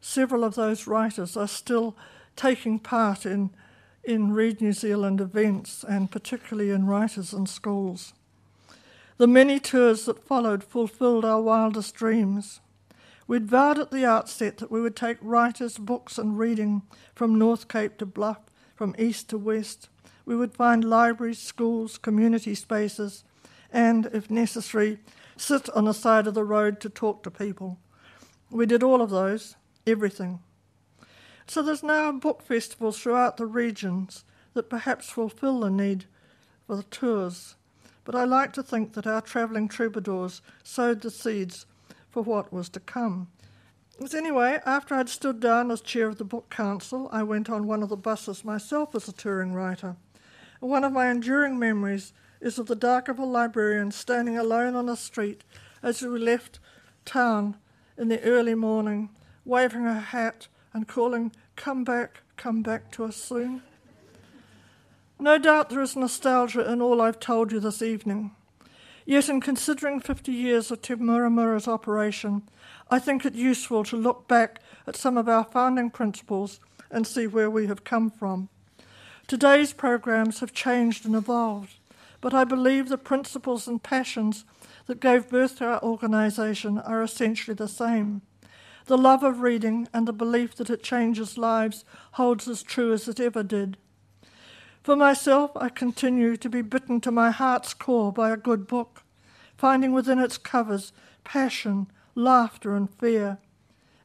several 0.00 0.44
of 0.44 0.54
those 0.54 0.86
writers 0.86 1.36
are 1.36 1.48
still 1.48 1.96
taking 2.36 2.78
part 2.78 3.26
in, 3.26 3.50
in 4.04 4.32
Read 4.32 4.60
New 4.60 4.72
Zealand 4.72 5.20
events 5.20 5.84
and 5.84 6.10
particularly 6.10 6.70
in 6.70 6.86
writers 6.86 7.32
and 7.32 7.48
schools. 7.48 8.12
The 9.16 9.26
many 9.26 9.58
tours 9.58 10.04
that 10.04 10.22
followed 10.22 10.62
fulfilled 10.62 11.24
our 11.24 11.40
wildest 11.40 11.94
dreams. 11.94 12.60
We'd 13.26 13.46
vowed 13.46 13.78
at 13.78 13.90
the 13.90 14.04
outset 14.04 14.58
that 14.58 14.70
we 14.70 14.80
would 14.80 14.94
take 14.94 15.16
writers, 15.20 15.78
books, 15.78 16.18
and 16.18 16.38
reading 16.38 16.82
from 17.14 17.38
North 17.38 17.66
Cape 17.66 17.96
to 17.98 18.06
Bluff, 18.06 18.40
from 18.74 18.94
east 18.98 19.30
to 19.30 19.38
west. 19.38 19.88
We 20.26 20.36
would 20.36 20.54
find 20.54 20.84
libraries, 20.84 21.38
schools, 21.38 21.98
community 21.98 22.54
spaces, 22.54 23.24
and, 23.72 24.06
if 24.12 24.30
necessary, 24.30 24.98
sit 25.36 25.68
on 25.70 25.86
the 25.86 25.94
side 25.94 26.26
of 26.26 26.34
the 26.34 26.44
road 26.44 26.78
to 26.80 26.88
talk 26.88 27.22
to 27.22 27.30
people. 27.30 27.78
We 28.50 28.66
did 28.66 28.82
all 28.82 29.02
of 29.02 29.10
those, 29.10 29.56
everything. 29.86 30.40
So 31.46 31.62
there's 31.62 31.82
now 31.82 32.12
book 32.12 32.42
festivals 32.42 32.98
throughout 32.98 33.36
the 33.36 33.46
regions 33.46 34.24
that 34.54 34.70
perhaps 34.70 35.10
fulfill 35.10 35.60
the 35.60 35.70
need 35.70 36.06
for 36.66 36.76
the 36.76 36.82
tours 36.84 37.56
but 38.06 38.14
I 38.14 38.22
like 38.22 38.52
to 38.52 38.62
think 38.62 38.92
that 38.92 39.06
our 39.06 39.20
travelling 39.20 39.66
troubadours 39.66 40.40
sowed 40.62 41.00
the 41.00 41.10
seeds 41.10 41.66
for 42.08 42.22
what 42.22 42.52
was 42.52 42.68
to 42.70 42.80
come. 42.80 43.26
But 43.98 44.14
anyway, 44.14 44.60
after 44.64 44.94
I'd 44.94 45.08
stood 45.08 45.40
down 45.40 45.72
as 45.72 45.80
chair 45.80 46.06
of 46.06 46.18
the 46.18 46.24
book 46.24 46.48
council, 46.48 47.08
I 47.10 47.24
went 47.24 47.50
on 47.50 47.66
one 47.66 47.82
of 47.82 47.88
the 47.88 47.96
buses 47.96 48.44
myself 48.44 48.94
as 48.94 49.08
a 49.08 49.12
touring 49.12 49.54
writer. 49.54 49.96
And 50.60 50.70
one 50.70 50.84
of 50.84 50.92
my 50.92 51.10
enduring 51.10 51.58
memories 51.58 52.12
is 52.40 52.60
of 52.60 52.66
the 52.66 52.76
dark 52.76 53.08
of 53.08 53.18
a 53.18 53.24
librarian 53.24 53.90
standing 53.90 54.38
alone 54.38 54.76
on 54.76 54.88
a 54.88 54.96
street 54.96 55.42
as 55.82 56.00
we 56.00 56.16
left 56.20 56.60
town 57.04 57.56
in 57.98 58.06
the 58.06 58.22
early 58.22 58.54
morning, 58.54 59.08
waving 59.46 59.84
her 59.84 60.00
hat 60.00 60.48
and 60.74 60.86
calling, 60.86 61.32
Come 61.54 61.84
back, 61.84 62.20
come 62.36 62.62
back 62.62 62.90
to 62.92 63.04
us 63.04 63.16
soon. 63.16 63.62
No 65.18 65.38
doubt 65.38 65.70
there 65.70 65.80
is 65.80 65.96
nostalgia 65.96 66.70
in 66.70 66.82
all 66.82 67.00
I've 67.00 67.20
told 67.20 67.50
you 67.50 67.60
this 67.60 67.80
evening. 67.80 68.32
Yet, 69.06 69.28
in 69.28 69.40
considering 69.40 70.00
50 70.00 70.32
years 70.32 70.70
of 70.70 70.82
Te 70.82 70.94
Muramura's 70.94 71.68
operation, 71.68 72.42
I 72.90 72.98
think 72.98 73.24
it 73.24 73.34
useful 73.34 73.84
to 73.84 73.96
look 73.96 74.28
back 74.28 74.60
at 74.86 74.96
some 74.96 75.16
of 75.16 75.28
our 75.28 75.44
founding 75.44 75.90
principles 75.90 76.60
and 76.90 77.06
see 77.06 77.26
where 77.26 77.48
we 77.48 77.68
have 77.68 77.84
come 77.84 78.10
from. 78.10 78.48
Today's 79.26 79.72
programs 79.72 80.40
have 80.40 80.52
changed 80.52 81.06
and 81.06 81.14
evolved, 81.14 81.78
but 82.20 82.34
I 82.34 82.44
believe 82.44 82.88
the 82.88 82.98
principles 82.98 83.66
and 83.66 83.82
passions 83.82 84.44
that 84.86 85.00
gave 85.00 85.28
birth 85.28 85.58
to 85.58 85.66
our 85.66 85.82
organisation 85.82 86.78
are 86.78 87.02
essentially 87.02 87.54
the 87.54 87.68
same. 87.68 88.22
The 88.86 88.96
love 88.96 89.24
of 89.24 89.40
reading 89.40 89.88
and 89.92 90.06
the 90.06 90.12
belief 90.12 90.54
that 90.56 90.70
it 90.70 90.82
changes 90.82 91.36
lives 91.36 91.84
holds 92.12 92.46
as 92.46 92.62
true 92.62 92.92
as 92.92 93.08
it 93.08 93.18
ever 93.18 93.42
did. 93.42 93.76
For 94.84 94.94
myself, 94.94 95.50
I 95.56 95.68
continue 95.70 96.36
to 96.36 96.48
be 96.48 96.62
bitten 96.62 97.00
to 97.00 97.10
my 97.10 97.32
heart's 97.32 97.74
core 97.74 98.12
by 98.12 98.30
a 98.30 98.36
good 98.36 98.68
book, 98.68 99.02
finding 99.56 99.92
within 99.92 100.20
its 100.20 100.38
covers 100.38 100.92
passion, 101.24 101.88
laughter, 102.14 102.76
and 102.76 102.88
fear, 102.94 103.38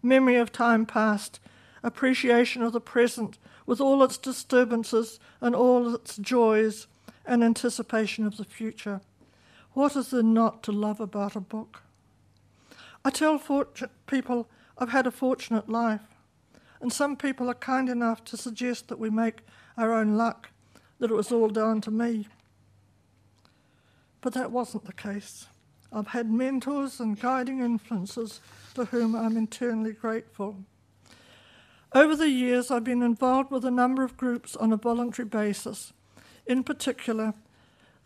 memory 0.02 0.38
of 0.38 0.52
time 0.52 0.88
past, 0.88 1.40
appreciation 1.84 2.64
of 2.64 2.74
the 2.74 2.82
present 2.82 3.38
with 3.68 3.80
all 3.80 4.04
its 4.04 4.18
disturbances 4.18 5.20
and 5.40 5.54
all 5.54 5.94
its 5.94 6.18
joys, 6.18 6.88
and 7.24 7.44
anticipation 7.44 8.26
of 8.26 8.38
the 8.38 8.44
future. 8.44 9.02
What 9.74 9.96
is 9.96 10.10
there 10.10 10.24
not 10.24 10.64
to 10.64 10.72
love 10.72 11.00
about 11.00 11.36
a 11.36 11.40
book? 11.40 11.84
I 13.06 13.12
tell 13.12 13.38
fortunate 13.38 13.92
people 14.08 14.48
I've 14.82 14.90
had 14.90 15.06
a 15.06 15.12
fortunate 15.12 15.70
life, 15.70 16.02
and 16.82 16.92
some 16.92 17.16
people 17.16 17.48
are 17.48 17.54
kind 17.54 17.88
enough 17.88 18.24
to 18.26 18.36
suggest 18.36 18.88
that 18.88 18.98
we 18.98 19.12
make 19.12 19.42
our 19.78 19.94
own 19.94 20.18
luck 20.18 20.50
that 20.98 21.12
it 21.12 21.14
was 21.14 21.32
all 21.32 21.50
down 21.50 21.82
to 21.82 21.92
me. 21.92 22.28
But 24.22 24.34
that 24.34 24.52
wasn't 24.52 24.86
the 24.86 24.94
case. 24.94 25.46
I've 25.94 26.08
had 26.08 26.32
mentors 26.32 27.00
and 27.00 27.20
guiding 27.20 27.60
influences 27.60 28.42
to 28.74 28.86
whom 28.86 29.16
I'm 29.16 29.38
eternally 29.38 29.94
grateful. 29.94 30.58
Over 31.94 32.16
the 32.16 32.30
years, 32.30 32.72
I've 32.72 32.84
been 32.84 33.04
involved 33.04 33.52
with 33.52 33.66
a 33.66 33.70
number 33.70 34.04
of 34.04 34.18
groups 34.18 34.56
on 34.56 34.74
a 34.74 34.78
voluntary 34.78 35.28
basis, 35.28 35.94
in 36.48 36.64
particular, 36.64 37.36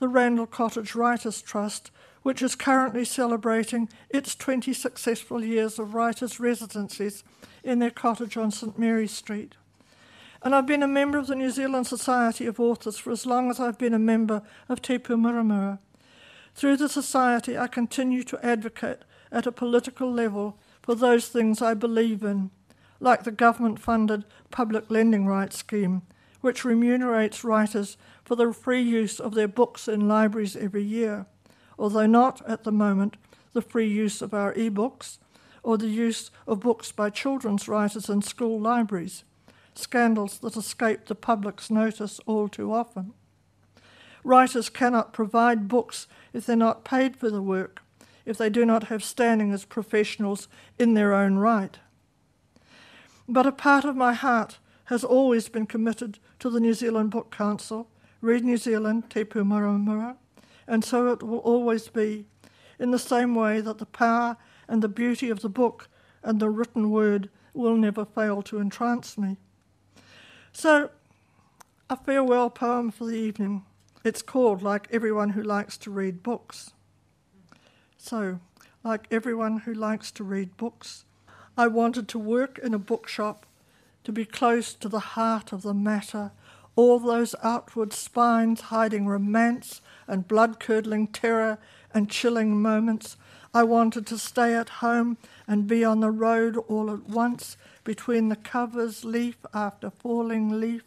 the 0.06 0.10
Randell 0.10 0.46
Cottage 0.46 0.94
Writers 0.94 1.42
Trust, 1.42 1.90
which 2.22 2.44
is 2.44 2.54
currently 2.54 3.04
celebrating 3.04 3.90
its 4.08 4.36
20 4.36 4.72
successful 4.72 5.44
years 5.44 5.80
of 5.80 5.96
writers' 5.96 6.40
residencies 6.40 7.24
in 7.64 7.80
their 7.80 7.90
cottage 7.90 8.38
on 8.38 8.52
St 8.52 8.78
Mary 8.78 9.08
Street. 9.08 9.56
And 10.44 10.54
I've 10.54 10.68
been 10.68 10.84
a 10.84 10.88
member 10.88 11.18
of 11.18 11.26
the 11.26 11.36
New 11.36 11.50
Zealand 11.50 11.88
Society 11.88 12.46
of 12.46 12.60
Authors 12.60 13.00
for 13.00 13.10
as 13.10 13.26
long 13.26 13.50
as 13.50 13.60
I've 13.60 13.80
been 13.80 13.96
a 13.96 14.00
member 14.00 14.44
of 14.70 14.80
Te 14.80 15.00
Pou 15.00 15.18
Muramura. 15.18 15.80
Through 16.54 16.78
the 16.78 16.88
Society, 16.88 17.58
I 17.58 17.66
continue 17.66 18.22
to 18.26 18.46
advocate 18.46 19.00
at 19.32 19.48
a 19.48 19.52
political 19.52 20.12
level 20.12 20.60
for 20.84 20.94
those 20.94 21.30
things 21.30 21.64
I 21.64 21.74
believe 21.74 22.22
in, 22.22 22.52
like 23.00 23.24
the 23.24 23.32
government 23.32 23.80
funded 23.80 24.24
public 24.52 24.92
lending 24.92 25.26
rights 25.26 25.58
scheme, 25.58 26.04
which 26.42 26.62
remunerates 26.62 27.44
writers 27.44 27.98
for 28.26 28.36
the 28.36 28.52
free 28.52 28.82
use 28.82 29.20
of 29.20 29.34
their 29.34 29.48
books 29.48 29.88
in 29.88 30.08
libraries 30.08 30.58
every 30.58 30.84
year 30.84 31.26
although 31.78 32.06
not 32.06 32.42
at 32.48 32.64
the 32.64 32.72
moment 32.72 33.18
the 33.54 33.62
free 33.62 33.88
use 33.88 34.22
of 34.22 34.34
our 34.34 34.54
e-books 34.56 35.20
or 35.64 35.78
the 35.78 35.88
use 35.88 36.30
of 36.46 36.60
books 36.60 36.92
by 36.92 37.10
children's 37.10 37.68
writers 37.68 38.10
in 38.10 38.22
school 38.22 38.60
libraries, 38.60 39.24
scandals 39.74 40.38
that 40.40 40.56
escape 40.56 41.06
the 41.06 41.16
public's 41.16 41.72
notice 41.72 42.20
all 42.26 42.48
too 42.48 42.72
often. 42.72 43.14
Writers 44.24 44.70
cannot 44.70 45.14
provide 45.14 45.68
books 45.68 46.08
if 46.34 46.46
they're 46.46 46.56
not 46.56 46.86
paid 46.86 47.16
for 47.16 47.30
the 47.30 47.42
work, 47.42 47.82
if 48.26 48.38
they 48.38 48.50
do 48.50 48.66
not 48.66 48.86
have 48.86 49.04
standing 49.04 49.52
as 49.52 49.66
professionals 49.66 50.48
in 50.78 50.94
their 50.94 51.14
own 51.14 51.38
right. 51.38 51.80
But 53.28 53.48
a 53.48 53.52
part 53.52 53.86
of 53.86 53.96
my 53.96 54.14
heart 54.14 54.60
has 54.86 55.04
always 55.04 55.50
been 55.50 55.66
committed 55.66 56.20
to 56.40 56.50
the 56.50 56.60
New 56.60 56.74
Zealand 56.74 57.10
Book 57.10 57.32
Council, 57.32 57.88
Read 58.26 58.44
New 58.44 58.58
Zealand, 58.58 59.12
Te 59.12 59.24
Pou 59.24 59.44
Muramura, 59.44 60.16
and 60.68 60.84
so 60.84 61.12
it 61.12 61.22
will 61.22 61.38
always 61.40 61.90
be, 61.90 62.26
in 62.80 62.90
the 62.90 62.98
same 62.98 63.36
way 63.36 63.62
that 63.62 63.78
the 63.78 63.86
power 63.86 64.36
and 64.68 64.82
the 64.82 64.90
beauty 64.90 65.30
of 65.30 65.42
the 65.42 65.50
book 65.50 65.88
and 66.24 66.40
the 66.40 66.50
written 66.50 66.90
word 66.90 67.30
will 67.54 67.78
never 67.78 68.04
fail 68.04 68.42
to 68.42 68.60
entrance 68.60 69.16
me. 69.16 69.38
So, 70.52 70.90
a 71.88 71.96
farewell 71.96 72.50
poem 72.50 72.90
for 72.90 73.06
the 73.06 73.16
evening. 73.16 73.64
It's 74.04 74.24
called 74.24 74.64
Like 74.64 74.88
Everyone 74.92 75.30
Who 75.30 75.44
Likes 75.44 75.78
to 75.78 75.92
Read 75.92 76.24
Books. 76.24 76.74
So, 77.96 78.40
like 78.84 79.06
everyone 79.12 79.60
who 79.60 79.74
likes 79.74 80.12
to 80.14 80.24
read 80.24 80.58
books, 80.58 81.06
I 81.56 81.68
wanted 81.68 82.08
to 82.10 82.20
work 82.20 82.58
in 82.58 82.74
a 82.74 82.80
bookshop, 82.80 83.46
to 84.04 84.12
be 84.12 84.26
close 84.26 84.74
to 84.74 84.90
the 84.90 85.00
heart 85.00 85.52
of 85.52 85.62
the 85.62 85.76
matter, 85.76 86.32
all 86.76 87.00
those 87.00 87.36
outward 87.44 87.94
spines 87.94 88.62
hiding 88.62 89.08
romance 89.08 89.82
and 90.08 90.28
blood 90.28 90.60
curdling 90.60 91.08
terror 91.08 91.58
and 91.94 92.10
chilling 92.10 92.62
moments. 92.62 93.18
I 93.54 93.64
wanted 93.64 94.06
to 94.08 94.18
stay 94.18 94.54
at 94.54 94.70
home 94.70 95.18
and 95.48 95.68
be 95.68 95.86
on 95.86 96.02
the 96.02 96.12
road 96.12 96.58
all 96.68 96.92
at 96.92 97.06
once 97.06 97.56
between 97.84 98.28
the 98.28 98.36
covers, 98.36 99.06
leaf 99.06 99.38
after 99.54 99.90
falling 99.90 100.60
leaf, 100.60 100.84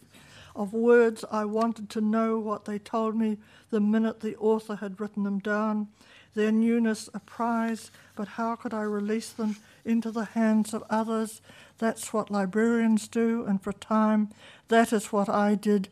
of 0.55 0.73
words 0.73 1.25
I 1.31 1.45
wanted 1.45 1.89
to 1.91 2.01
know 2.01 2.39
what 2.39 2.65
they 2.65 2.79
told 2.79 3.17
me 3.17 3.39
the 3.71 3.81
minute 3.81 4.21
the 4.21 4.37
author 4.37 4.77
had 4.77 5.01
written 5.01 5.23
them 5.23 5.39
down. 5.39 5.89
Their 6.35 6.53
newness 6.53 7.09
a 7.15 7.21
prize, 7.21 7.91
but 8.17 8.29
how 8.29 8.57
could 8.57 8.75
I 8.75 8.83
release 8.83 9.31
them 9.31 9.57
into 9.89 10.11
the 10.11 10.27
hands 10.27 10.75
of 10.75 10.85
others? 10.91 11.41
That's 11.79 12.13
what 12.13 12.31
librarians 12.31 13.09
do, 13.09 13.45
and 13.45 13.63
for 13.63 13.71
a 13.71 13.75
time, 13.75 14.31
that 14.69 14.93
is 14.93 15.13
what 15.13 15.29
I 15.29 15.55
did 15.55 15.89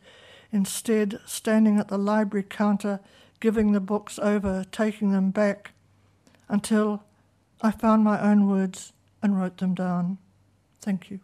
instead, 0.53 1.19
standing 1.25 1.79
at 1.79 1.89
the 1.89 1.99
library 1.99 2.47
counter, 2.49 3.01
giving 3.41 3.73
the 3.73 3.81
books 3.81 4.19
over, 4.19 4.65
taking 4.71 5.13
them 5.13 5.31
back, 5.31 5.73
until 6.49 7.03
I 7.63 7.71
found 7.71 8.05
my 8.05 8.21
own 8.21 8.49
words 8.49 8.93
and 9.23 9.39
wrote 9.41 9.59
them 9.59 9.75
down. 9.75 10.19
Thank 10.81 11.11
you. 11.11 11.21